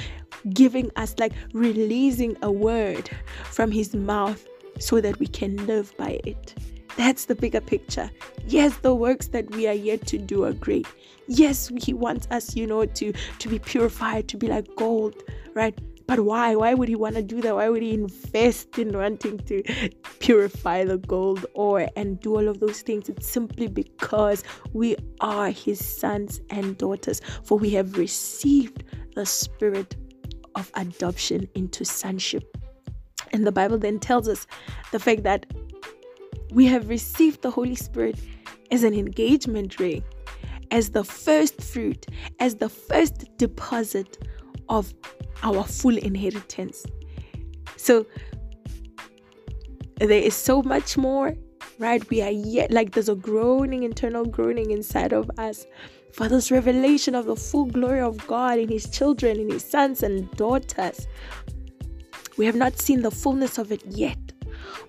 giving 0.53 0.90
us 0.97 1.14
like 1.18 1.33
releasing 1.55 2.37
a 2.42 2.53
word 2.53 3.09
from 3.44 3.71
his 3.71 3.94
mouth 3.94 4.47
so 4.79 5.01
that 5.01 5.18
we 5.18 5.27
can 5.27 5.66
live 5.66 5.97
by 5.97 6.21
it. 6.25 6.55
That's 6.99 7.25
the 7.25 7.35
bigger 7.35 7.62
picture. 7.62 8.11
Yes, 8.49 8.77
the 8.79 8.94
works 8.94 9.29
that 9.29 9.51
we 9.53 9.66
are 9.66 9.73
yet 9.73 10.07
to 10.09 10.18
do 10.18 10.44
are 10.44 10.53
great. 10.53 10.87
Yes, 11.27 11.73
he 11.81 11.94
wants 11.94 12.29
us, 12.31 12.55
you 12.55 12.66
know, 12.66 12.85
to 12.85 13.12
to 13.38 13.49
be 13.49 13.59
purified, 13.59 14.29
to 14.29 14.37
be 14.37 14.49
like 14.49 14.66
gold, 14.77 15.23
right? 15.55 15.79
But 16.09 16.21
why? 16.21 16.57
Why 16.57 16.73
would 16.73 16.88
he 16.88 16.97
want 16.97 17.16
to 17.16 17.23
do 17.23 17.42
that? 17.42 17.55
Why 17.55 17.68
would 17.68 17.83
he 17.83 17.92
invest 17.92 18.79
in 18.79 18.97
wanting 18.97 19.40
to 19.40 19.62
purify 20.21 20.85
the 20.85 20.97
gold 20.97 21.44
ore 21.53 21.87
and 21.97 22.18
do 22.18 22.35
all 22.35 22.49
of 22.49 22.61
those 22.61 22.81
things? 22.81 23.11
It's 23.11 23.29
simply 23.29 23.66
because 23.68 24.42
we 24.73 24.97
are 25.21 25.51
his 25.51 25.85
sons 25.85 26.40
and 26.49 26.79
daughters, 26.79 27.21
for 27.44 27.59
we 27.59 27.68
have 27.71 27.99
received 27.99 28.85
the 29.14 29.27
spirit 29.27 29.97
of 30.55 30.73
adoption 30.75 31.47
into 31.55 31.85
sonship. 31.85 32.57
And 33.35 33.47
the 33.47 33.53
Bible 33.53 33.77
then 33.77 33.99
tells 33.99 34.29
us 34.29 34.47
the 34.92 34.99
fact 34.99 35.25
that 35.25 35.44
we 36.53 36.64
have 36.64 36.88
received 36.88 37.42
the 37.42 37.51
Holy 37.51 37.75
Spirit 37.75 38.18
as 38.71 38.83
an 38.83 38.94
engagement 38.94 39.79
ring, 39.79 40.03
as 40.71 40.88
the 40.88 41.05
first 41.05 41.61
fruit, 41.61 42.07
as 42.40 42.55
the 42.55 42.71
first 42.71 43.27
deposit 43.37 44.27
of 44.71 44.94
our 45.42 45.64
full 45.64 45.96
inheritance. 45.96 46.85
So 47.77 48.07
there 49.98 50.20
is 50.20 50.35
so 50.35 50.62
much 50.62 50.96
more, 50.96 51.35
right? 51.79 52.09
We 52.11 52.22
are 52.22 52.31
yet 52.31 52.70
like 52.70 52.92
there's 52.92 53.08
a 53.08 53.15
groaning, 53.15 53.83
internal 53.83 54.25
groaning 54.25 54.71
inside 54.71 55.13
of 55.13 55.31
us 55.38 55.67
for 56.13 56.29
this 56.29 56.50
revelation 56.50 57.15
of 57.15 57.27
the 57.27 57.37
full 57.37 57.67
glory 57.67 58.00
of 58.00 58.25
God 58.27 58.58
in 58.58 58.69
His 58.69 58.88
children, 58.90 59.38
in 59.38 59.50
His 59.50 59.65
sons 59.65 60.02
and 60.02 60.31
daughters. 60.33 61.06
We 62.37 62.46
have 62.46 62.56
not 62.56 62.79
seen 62.79 63.02
the 63.02 63.10
fullness 63.10 63.58
of 63.58 63.73
it 63.73 63.85
yet. 63.87 64.19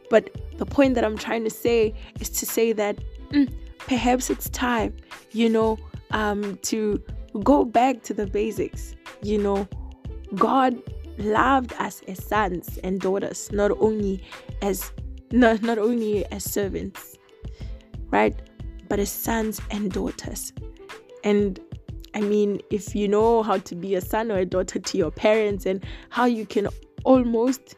But 0.09 0.30
the 0.57 0.65
point 0.65 0.95
that 0.95 1.03
I'm 1.03 1.17
trying 1.17 1.43
to 1.43 1.49
say 1.49 1.93
is 2.19 2.30
to 2.32 2.45
say 2.45 2.74
that 2.74 2.97
mm, 3.30 3.51
perhaps 3.80 4.30
it's 4.30 4.49
time, 4.49 4.95
you 5.32 5.49
know, 5.49 5.78
um, 6.11 6.57
to 6.63 7.01
go 7.43 7.63
back 7.65 8.01
to 8.03 8.13
the 8.13 8.26
basics. 8.26 8.95
You 9.21 9.38
know, 9.38 9.67
God 10.36 10.82
loved 11.17 11.73
us 11.73 12.01
as 12.07 12.23
sons 12.23 12.77
and 12.84 12.99
daughters, 12.99 13.51
not 13.51 13.71
only 13.80 14.23
as 14.61 14.91
not, 15.32 15.61
not 15.61 15.77
only 15.77 16.25
as 16.32 16.43
servants, 16.43 17.17
right? 18.09 18.36
But 18.88 18.99
as 18.99 19.11
sons 19.11 19.61
and 19.69 19.91
daughters. 19.91 20.53
And 21.23 21.59
I 22.15 22.21
mean, 22.21 22.61
if 22.71 22.95
you 22.95 23.07
know 23.07 23.43
how 23.43 23.57
to 23.57 23.75
be 23.75 23.95
a 23.95 24.01
son 24.01 24.32
or 24.32 24.39
a 24.39 24.45
daughter 24.45 24.80
to 24.80 24.97
your 24.97 25.11
parents 25.11 25.65
and 25.65 25.84
how 26.09 26.25
you 26.25 26.45
can 26.45 26.67
almost 27.03 27.75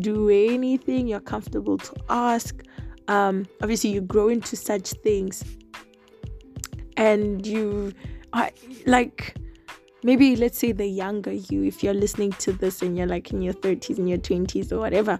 do 0.00 0.28
anything 0.28 1.06
you're 1.06 1.20
comfortable 1.20 1.78
to 1.78 1.94
ask, 2.08 2.62
um, 3.06 3.46
obviously 3.62 3.90
you 3.90 4.00
grow 4.00 4.28
into 4.28 4.56
such 4.56 4.92
things 4.92 5.44
and 6.96 7.46
you 7.46 7.92
are 8.32 8.50
like 8.86 9.36
maybe 10.02 10.36
let's 10.36 10.58
say 10.58 10.72
the 10.72 10.86
younger 10.86 11.32
you 11.32 11.64
if 11.64 11.82
you're 11.82 11.94
listening 11.94 12.32
to 12.32 12.52
this 12.52 12.82
and 12.82 12.96
you're 12.96 13.06
like 13.06 13.32
in 13.32 13.42
your 13.42 13.54
30s 13.54 13.98
and 13.98 14.08
your 14.08 14.18
20s 14.18 14.72
or 14.72 14.78
whatever 14.78 15.18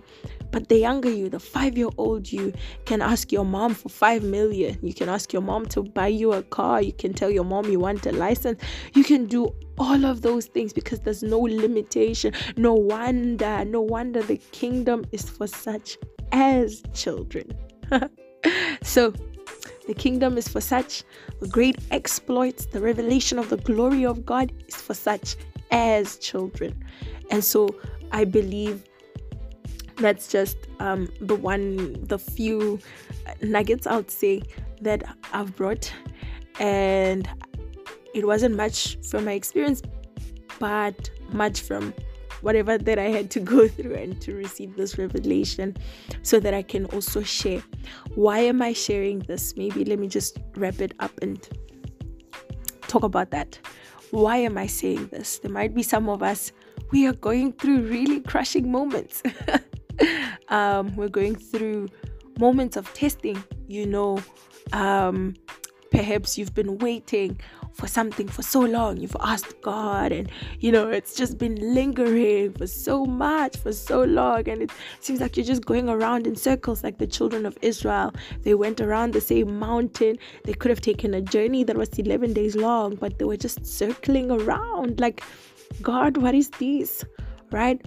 but 0.50 0.68
the 0.68 0.78
younger 0.78 1.10
you 1.10 1.28
the 1.28 1.40
five 1.40 1.76
year 1.76 1.88
old 1.98 2.30
you 2.30 2.52
can 2.84 3.02
ask 3.02 3.32
your 3.32 3.44
mom 3.44 3.74
for 3.74 3.88
five 3.88 4.22
million. 4.22 4.78
You 4.82 4.94
can 4.94 5.08
ask 5.08 5.32
your 5.32 5.42
mom 5.42 5.66
to 5.66 5.82
buy 5.82 6.08
you 6.08 6.32
a 6.32 6.42
car. 6.42 6.80
You 6.82 6.92
can 6.92 7.12
tell 7.12 7.30
your 7.30 7.44
mom 7.44 7.70
you 7.70 7.80
want 7.80 8.06
a 8.06 8.12
license. 8.12 8.60
You 8.94 9.04
can 9.04 9.26
do 9.26 9.54
all 9.78 10.04
of 10.04 10.22
those 10.22 10.46
things 10.46 10.72
because 10.72 11.00
there's 11.00 11.22
no 11.22 11.40
limitation. 11.40 12.32
No 12.56 12.74
wonder 12.74 13.64
no 13.64 13.80
wonder 13.80 14.22
the 14.22 14.38
kingdom 14.52 15.04
is 15.12 15.28
for 15.28 15.46
such 15.46 15.98
as 16.32 16.82
children. 16.94 17.52
So 18.82 19.12
the 19.88 19.94
kingdom 19.94 20.36
is 20.36 20.46
for 20.46 20.60
such. 20.60 21.02
Great 21.48 21.78
exploits, 21.90 22.66
the 22.66 22.80
revelation 22.80 23.38
of 23.38 23.48
the 23.48 23.56
glory 23.56 24.04
of 24.04 24.24
God 24.26 24.52
is 24.68 24.76
for 24.76 24.92
such 24.92 25.36
as 25.70 26.18
children. 26.18 26.84
And 27.30 27.42
so 27.42 27.74
I 28.12 28.24
believe 28.24 28.84
that's 29.96 30.28
just 30.28 30.58
um, 30.78 31.08
the 31.22 31.34
one, 31.34 32.04
the 32.04 32.18
few 32.18 32.78
nuggets 33.40 33.86
I 33.86 33.96
would 33.96 34.10
say 34.10 34.42
that 34.82 35.02
I've 35.32 35.56
brought. 35.56 35.90
And 36.60 37.26
it 38.14 38.26
wasn't 38.26 38.56
much 38.56 38.98
from 39.08 39.24
my 39.24 39.32
experience, 39.32 39.80
but 40.58 41.10
much 41.32 41.62
from 41.62 41.94
whatever 42.40 42.78
that 42.78 42.98
I 42.98 43.08
had 43.08 43.30
to 43.32 43.40
go 43.40 43.68
through 43.76 43.94
and 43.94 44.20
to 44.22 44.34
receive 44.34 44.76
this 44.76 44.98
revelation 44.98 45.76
so 46.22 46.40
that 46.40 46.54
I 46.54 46.62
can 46.62 46.86
also 46.86 47.22
share. 47.22 47.62
Why 48.14 48.38
am 48.40 48.62
I 48.62 48.72
sharing 48.72 49.20
this? 49.20 49.56
Maybe 49.56 49.84
let 49.84 49.98
me 49.98 50.08
just 50.08 50.38
wrap 50.56 50.80
it 50.80 50.94
up 51.00 51.12
and 51.20 51.46
talk 52.82 53.02
about 53.02 53.30
that. 53.30 53.58
Why 54.10 54.38
am 54.38 54.56
I 54.56 54.66
saying 54.66 55.08
this? 55.08 55.38
There 55.38 55.50
might 55.50 55.74
be 55.74 55.82
some 55.82 56.08
of 56.08 56.22
us, 56.22 56.52
we 56.90 57.06
are 57.06 57.12
going 57.12 57.52
through 57.52 57.82
really 57.82 58.20
crushing 58.20 58.70
moments. 58.72 59.22
um, 60.48 60.94
we're 60.96 61.08
going 61.08 61.36
through 61.36 61.88
moments 62.38 62.76
of 62.76 62.92
testing, 62.94 63.42
you 63.66 63.86
know. 63.86 64.18
Um, 64.72 65.34
perhaps 65.90 66.38
you've 66.38 66.54
been 66.54 66.78
waiting 66.78 67.40
for 67.78 67.86
something 67.86 68.26
for 68.26 68.42
so 68.42 68.60
long. 68.60 68.96
You've 68.96 69.16
asked 69.20 69.60
God, 69.62 70.10
and 70.10 70.30
you 70.58 70.72
know, 70.72 70.88
it's 70.88 71.14
just 71.14 71.38
been 71.38 71.54
lingering 71.74 72.52
for 72.52 72.66
so 72.66 73.06
much, 73.06 73.56
for 73.56 73.72
so 73.72 74.02
long. 74.02 74.48
And 74.48 74.62
it 74.62 74.70
seems 75.00 75.20
like 75.20 75.36
you're 75.36 75.46
just 75.46 75.64
going 75.64 75.88
around 75.88 76.26
in 76.26 76.34
circles, 76.34 76.82
like 76.82 76.98
the 76.98 77.06
children 77.06 77.46
of 77.46 77.56
Israel. 77.62 78.12
They 78.42 78.54
went 78.54 78.80
around 78.80 79.12
the 79.12 79.20
same 79.20 79.58
mountain. 79.58 80.18
They 80.44 80.54
could 80.54 80.70
have 80.70 80.80
taken 80.80 81.14
a 81.14 81.20
journey 81.20 81.62
that 81.64 81.76
was 81.76 81.88
11 81.90 82.32
days 82.32 82.56
long, 82.56 82.96
but 82.96 83.18
they 83.18 83.24
were 83.24 83.36
just 83.36 83.64
circling 83.64 84.30
around, 84.32 84.98
like, 84.98 85.22
God, 85.80 86.16
what 86.16 86.34
is 86.34 86.50
this? 86.50 87.04
Right? 87.52 87.80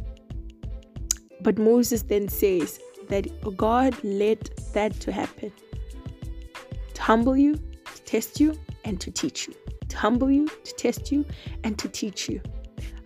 But 1.41 1.57
Moses 1.57 2.03
then 2.03 2.29
says 2.29 2.79
that 3.09 3.27
oh 3.43 3.51
God 3.51 3.95
let 4.03 4.55
that 4.73 4.97
to 5.01 5.11
happen 5.11 5.51
to 6.93 7.01
humble 7.01 7.35
you, 7.35 7.55
to 7.55 8.03
test 8.05 8.39
you, 8.39 8.55
and 8.83 8.99
to 9.01 9.11
teach 9.11 9.47
you 9.47 9.55
to 9.91 9.97
humble 9.97 10.31
you, 10.31 10.47
to 10.47 10.73
test 10.75 11.11
you, 11.11 11.25
and 11.63 11.77
to 11.77 11.87
teach 11.87 12.27
you. 12.27 12.41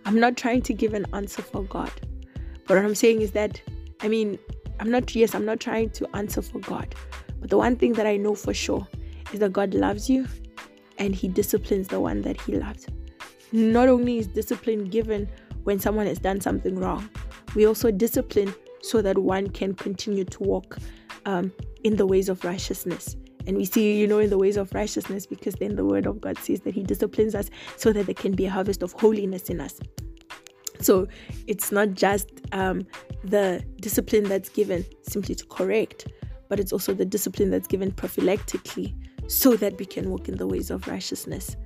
I'm 0.04 0.18
not 0.18 0.36
trying 0.36 0.62
to 0.62 0.72
give 0.72 0.94
an 0.94 1.04
answer 1.12 1.42
for 1.42 1.64
God. 1.64 1.90
But 2.66 2.76
what 2.76 2.84
I'm 2.84 2.94
saying 2.94 3.20
is 3.20 3.32
that, 3.32 3.60
I 4.00 4.08
mean, 4.08 4.38
I'm 4.80 4.90
not, 4.90 5.14
yes, 5.14 5.34
I'm 5.34 5.44
not 5.44 5.60
trying 5.60 5.90
to 5.90 6.16
answer 6.16 6.42
for 6.42 6.60
God. 6.60 6.94
But 7.40 7.50
the 7.50 7.58
one 7.58 7.76
thing 7.76 7.92
that 7.94 8.06
I 8.06 8.16
know 8.16 8.34
for 8.34 8.54
sure 8.54 8.86
is 9.32 9.40
that 9.40 9.52
God 9.52 9.74
loves 9.74 10.08
you 10.08 10.26
and 10.98 11.14
He 11.14 11.28
disciplines 11.28 11.88
the 11.88 12.00
one 12.00 12.22
that 12.22 12.40
He 12.40 12.56
loves. 12.56 12.86
Not 13.52 13.88
only 13.88 14.18
is 14.18 14.28
discipline 14.28 14.84
given 14.84 15.28
when 15.64 15.80
someone 15.80 16.06
has 16.06 16.18
done 16.18 16.40
something 16.40 16.76
wrong, 16.76 17.08
we 17.54 17.66
also 17.66 17.90
discipline 17.90 18.54
so 18.82 19.02
that 19.02 19.18
one 19.18 19.48
can 19.50 19.74
continue 19.74 20.24
to 20.24 20.42
walk 20.42 20.78
um, 21.24 21.52
in 21.82 21.96
the 21.96 22.06
ways 22.06 22.28
of 22.28 22.44
righteousness. 22.44 23.16
And 23.46 23.56
we 23.56 23.64
see, 23.64 23.98
you 23.98 24.06
know, 24.06 24.18
in 24.18 24.30
the 24.30 24.38
ways 24.38 24.56
of 24.56 24.72
righteousness, 24.74 25.26
because 25.26 25.54
then 25.54 25.76
the 25.76 25.84
word 25.84 26.06
of 26.06 26.20
God 26.20 26.38
says 26.38 26.60
that 26.60 26.74
He 26.74 26.82
disciplines 26.82 27.34
us 27.34 27.50
so 27.76 27.92
that 27.92 28.06
there 28.06 28.14
can 28.14 28.32
be 28.32 28.46
a 28.46 28.50
harvest 28.50 28.82
of 28.82 28.92
holiness 28.92 29.48
in 29.48 29.60
us. 29.60 29.80
So 30.80 31.06
it's 31.46 31.72
not 31.72 31.94
just 31.94 32.28
um, 32.52 32.86
the 33.24 33.64
discipline 33.80 34.24
that's 34.24 34.48
given 34.48 34.84
simply 35.02 35.34
to 35.34 35.46
correct, 35.46 36.08
but 36.48 36.60
it's 36.60 36.72
also 36.72 36.92
the 36.92 37.04
discipline 37.04 37.50
that's 37.50 37.66
given 37.66 37.92
prophylactically 37.92 38.94
so 39.28 39.56
that 39.56 39.78
we 39.78 39.86
can 39.86 40.10
walk 40.10 40.28
in 40.28 40.36
the 40.36 40.46
ways 40.46 40.70
of 40.70 40.86
righteousness. 40.86 41.56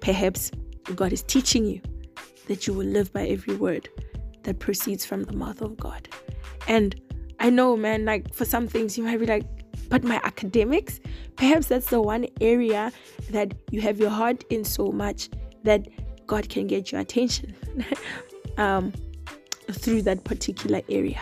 Perhaps 0.00 0.50
God 0.94 1.12
is 1.12 1.22
teaching 1.22 1.66
you 1.66 1.80
that 2.48 2.66
you 2.66 2.72
will 2.72 2.86
live 2.86 3.12
by 3.12 3.26
every 3.26 3.56
word 3.56 3.88
that 4.44 4.58
proceeds 4.58 5.04
from 5.04 5.24
the 5.24 5.32
mouth 5.32 5.60
of 5.60 5.76
God. 5.76 6.08
And 6.68 7.00
I 7.40 7.50
know, 7.50 7.76
man, 7.76 8.04
like 8.04 8.32
for 8.32 8.44
some 8.44 8.66
things 8.66 8.96
you 8.96 9.04
might 9.04 9.20
be 9.20 9.26
like, 9.26 9.44
but 9.88 10.04
my 10.04 10.20
academics, 10.24 11.00
perhaps 11.36 11.68
that's 11.68 11.90
the 11.90 12.00
one 12.00 12.26
area 12.40 12.92
that 13.30 13.54
you 13.70 13.80
have 13.80 13.98
your 13.98 14.10
heart 14.10 14.44
in 14.50 14.64
so 14.64 14.90
much 14.90 15.28
that 15.62 15.86
God 16.26 16.48
can 16.48 16.66
get 16.66 16.92
your 16.92 17.00
attention 17.00 17.54
um, 18.56 18.92
through 19.70 20.02
that 20.02 20.24
particular 20.24 20.80
area. 20.88 21.20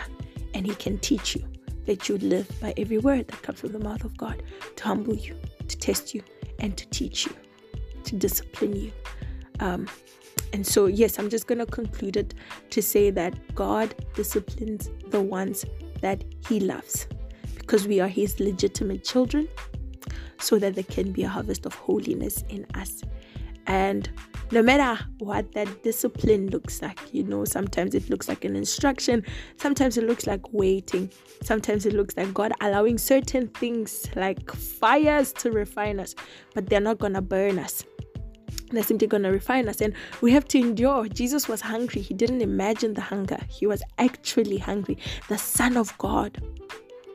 And 0.53 0.65
He 0.65 0.75
can 0.75 0.97
teach 0.99 1.35
you 1.35 1.45
that 1.85 2.09
you 2.09 2.17
live 2.17 2.49
by 2.59 2.73
every 2.77 2.97
word 2.97 3.27
that 3.27 3.41
comes 3.41 3.59
from 3.59 3.71
the 3.71 3.79
mouth 3.79 4.03
of 4.03 4.17
God 4.17 4.41
to 4.75 4.83
humble 4.83 5.15
you, 5.15 5.35
to 5.67 5.77
test 5.77 6.15
you, 6.15 6.23
and 6.59 6.75
to 6.77 6.87
teach 6.89 7.27
you, 7.27 7.35
to 8.03 8.15
discipline 8.15 8.75
you. 8.75 8.91
Um, 9.59 9.87
and 10.53 10.65
so, 10.65 10.85
yes, 10.85 11.19
I'm 11.19 11.29
just 11.29 11.47
going 11.47 11.59
to 11.59 11.65
conclude 11.65 12.17
it 12.17 12.33
to 12.69 12.81
say 12.81 13.09
that 13.11 13.55
God 13.55 13.93
disciplines 14.13 14.89
the 15.09 15.21
ones 15.21 15.65
that 16.01 16.23
He 16.47 16.59
loves 16.59 17.07
because 17.65 17.87
we 17.87 17.99
are 17.99 18.07
His 18.07 18.39
legitimate 18.39 19.03
children, 19.03 19.47
so 20.39 20.59
that 20.59 20.75
there 20.75 20.83
can 20.83 21.11
be 21.11 21.23
a 21.23 21.27
harvest 21.27 21.65
of 21.65 21.73
holiness 21.73 22.43
in 22.49 22.65
us. 22.75 23.01
And 23.67 24.07
no 24.51 24.61
matter 24.61 25.03
what 25.17 25.51
that 25.53 25.81
discipline 25.81 26.51
looks 26.51 26.83
like, 26.83 26.99
you 27.11 27.23
know, 27.23 27.45
sometimes 27.45 27.95
it 27.95 28.09
looks 28.11 28.27
like 28.27 28.45
an 28.45 28.55
instruction, 28.55 29.23
sometimes 29.57 29.97
it 29.97 30.03
looks 30.03 30.27
like 30.27 30.53
waiting, 30.53 31.11
sometimes 31.41 31.87
it 31.87 31.93
looks 31.93 32.15
like 32.15 32.31
God 32.31 32.53
allowing 32.61 32.99
certain 32.99 33.47
things 33.47 34.07
like 34.15 34.51
fires 34.51 35.33
to 35.33 35.51
refine 35.51 35.99
us, 35.99 36.13
but 36.53 36.69
they're 36.69 36.79
not 36.79 36.99
gonna 36.99 37.23
burn 37.23 37.57
us. 37.57 37.83
They're 38.69 38.83
simply 38.83 39.07
gonna 39.07 39.31
refine 39.31 39.67
us, 39.67 39.81
and 39.81 39.95
we 40.21 40.31
have 40.31 40.47
to 40.49 40.59
endure. 40.59 41.07
Jesus 41.07 41.47
was 41.47 41.61
hungry, 41.61 42.01
he 42.01 42.13
didn't 42.13 42.41
imagine 42.41 42.93
the 42.93 43.01
hunger, 43.01 43.39
he 43.49 43.65
was 43.65 43.81
actually 43.97 44.59
hungry. 44.59 44.99
The 45.27 45.39
Son 45.39 45.75
of 45.75 45.97
God 45.97 46.39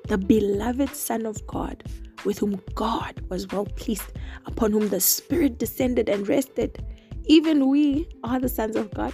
the 0.08 0.18
beloved 0.18 0.94
Son 0.94 1.26
of 1.26 1.46
God, 1.46 1.84
with 2.24 2.38
whom 2.38 2.60
God 2.74 3.20
was 3.28 3.46
well 3.48 3.66
pleased, 3.66 4.12
upon 4.46 4.72
whom 4.72 4.88
the 4.88 5.00
Spirit 5.00 5.58
descended 5.58 6.08
and 6.08 6.28
rested. 6.28 6.84
Even 7.26 7.68
we 7.68 8.08
are 8.24 8.40
the 8.40 8.48
sons 8.48 8.76
of 8.76 8.92
God, 8.92 9.12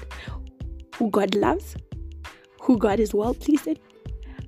who 0.96 1.10
God 1.10 1.34
loves, 1.34 1.76
who 2.60 2.78
God 2.78 2.98
is 2.98 3.14
well 3.14 3.34
pleased 3.34 3.66
in, 3.66 3.78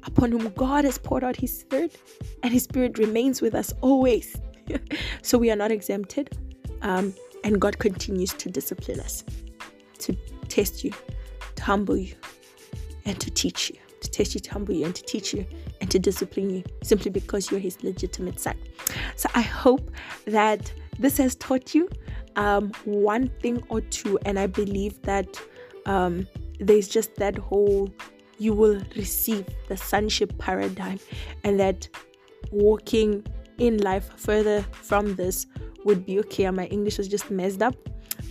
upon 0.05 0.32
whom 0.32 0.49
God 0.51 0.84
has 0.84 0.99
poured 0.99 1.24
out 1.24 1.36
His 1.36 1.57
Spirit, 1.57 1.97
and 2.43 2.53
His 2.53 2.64
Spirit 2.64 2.99
remains 2.99 3.43
with 3.43 3.55
us 3.55 3.72
always. 3.80 4.36
so 5.22 5.39
we 5.39 5.51
are 5.51 5.57
not 5.57 5.70
exempted, 5.70 6.36
um, 6.82 7.14
and 7.45 7.61
God 7.61 7.78
continues 7.78 8.32
to 8.34 8.49
discipline 8.51 9.01
us, 9.01 9.24
to 9.99 10.14
test 10.49 10.84
you, 10.84 10.93
to 11.57 11.62
humble 11.62 11.97
you, 11.97 12.14
and 13.05 13.18
to 13.20 13.30
teach 13.30 13.70
you, 13.70 13.76
to 14.01 14.11
test 14.11 14.34
you, 14.34 14.41
to 14.41 14.51
humble 14.51 14.74
you, 14.74 14.84
and 14.84 14.95
to 14.95 15.03
teach 15.03 15.32
you 15.32 15.47
and 15.89 15.93
to 15.93 15.99
discipline 15.99 16.51
you 16.51 16.62
simply 16.82 17.11
because 17.11 17.51
you're 17.51 17.61
his 17.61 17.82
legitimate 17.82 18.39
son. 18.39 18.57
So 19.16 19.28
I 19.34 19.41
hope 19.41 19.91
that 20.26 20.72
this 20.99 21.16
has 21.18 21.34
taught 21.36 21.74
you 21.74 21.89
um, 22.36 22.72
one 22.84 23.30
thing 23.41 23.62
or 23.68 23.80
two, 23.80 24.18
and 24.26 24.39
I 24.39 24.47
believe 24.47 25.01
that 25.03 25.41
um, 25.86 26.26
there's 26.61 26.89
just 26.89 27.14
that 27.16 27.39
whole 27.39 27.91
you 28.39 28.53
will 28.53 28.80
receive 28.97 29.47
the 29.68 29.76
sonship 29.76 30.36
paradigm, 30.39 31.01
and 31.45 31.59
that 31.59 31.89
walking 32.53 33.26
in 33.59 33.78
life 33.78 34.11
further 34.16 34.62
from 34.72 35.14
this 35.16 35.47
would 35.84 36.05
be 36.05 36.18
okay. 36.20 36.49
My 36.51 36.66
English 36.66 36.99
was 36.99 37.09
just 37.09 37.30
messed 37.30 37.62
up 37.62 37.74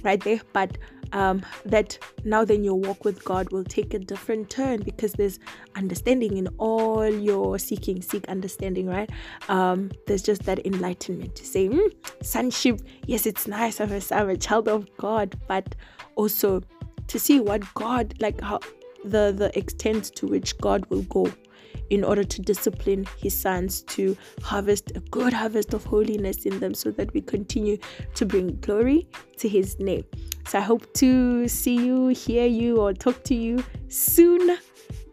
right 0.04 0.24
there, 0.24 0.42
but 0.54 0.78
um, 1.14 1.42
that 1.66 1.98
now 2.24 2.44
then 2.46 2.64
your 2.64 2.76
walk 2.76 3.06
with 3.06 3.24
God 3.24 3.52
will 3.52 3.64
take 3.64 3.94
a 3.94 4.00
different 4.00 4.50
turn 4.50 4.82
because 4.82 5.14
there's 5.14 5.40
understanding 5.76 6.38
in 6.38 6.48
all 6.58 7.08
your 7.08 7.60
seeking, 7.60 8.02
seek 8.02 8.28
understanding, 8.28 8.88
right? 8.88 9.10
Um, 9.50 9.92
there's 10.08 10.24
just 10.24 10.44
that 10.44 10.66
enlightenment 10.66 11.36
to 11.36 11.46
say, 11.46 11.70
mm, 11.70 11.92
sonship, 12.22 12.82
yes, 13.06 13.26
it's 13.26 13.48
nice, 13.48 13.80
I'm 13.80 13.92
a, 13.92 14.02
I'm 14.12 14.30
a 14.30 14.38
child 14.38 14.68
of 14.68 14.88
God, 14.98 15.36
but 15.48 15.76
also 16.16 16.62
to 17.08 17.20
see 17.20 17.40
what 17.40 17.62
God, 17.74 18.14
like 18.20 18.42
how 18.42 18.60
the 19.06 19.34
the 19.36 19.58
extent 19.58 20.16
to 20.16 20.28
which 20.28 20.58
God 20.58 20.86
will 20.88 21.04
go 21.04 21.32
in 21.90 22.04
order 22.04 22.24
to 22.24 22.42
discipline 22.42 23.06
his 23.18 23.38
sons 23.38 23.82
to 23.84 24.16
harvest 24.42 24.92
a 24.96 25.00
good 25.12 25.34
harvest 25.34 25.74
of 25.74 25.84
holiness 25.86 26.46
in 26.46 26.60
them 26.60 26.74
so 26.74 26.92
that 26.92 27.14
we 27.14 27.22
continue 27.22 27.78
to 28.16 28.26
bring 28.26 28.58
glory 28.62 29.08
to 29.38 29.48
his 29.48 29.80
name. 29.80 30.04
So 30.48 30.60
I 30.60 30.62
hope 30.62 30.94
to 30.96 31.48
see 31.48 31.76
you, 31.76 32.08
hear 32.10 32.46
you, 32.46 32.78
or 32.78 32.94
talk 32.94 33.24
to 33.26 33.36
you 33.36 33.64
soon 33.90 34.58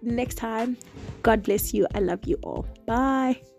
next 0.02 0.36
time. 0.36 0.76
God 1.22 1.42
bless 1.42 1.74
you. 1.74 1.86
I 1.94 2.00
love 2.00 2.20
you 2.24 2.38
all. 2.42 2.66
Bye. 2.86 3.53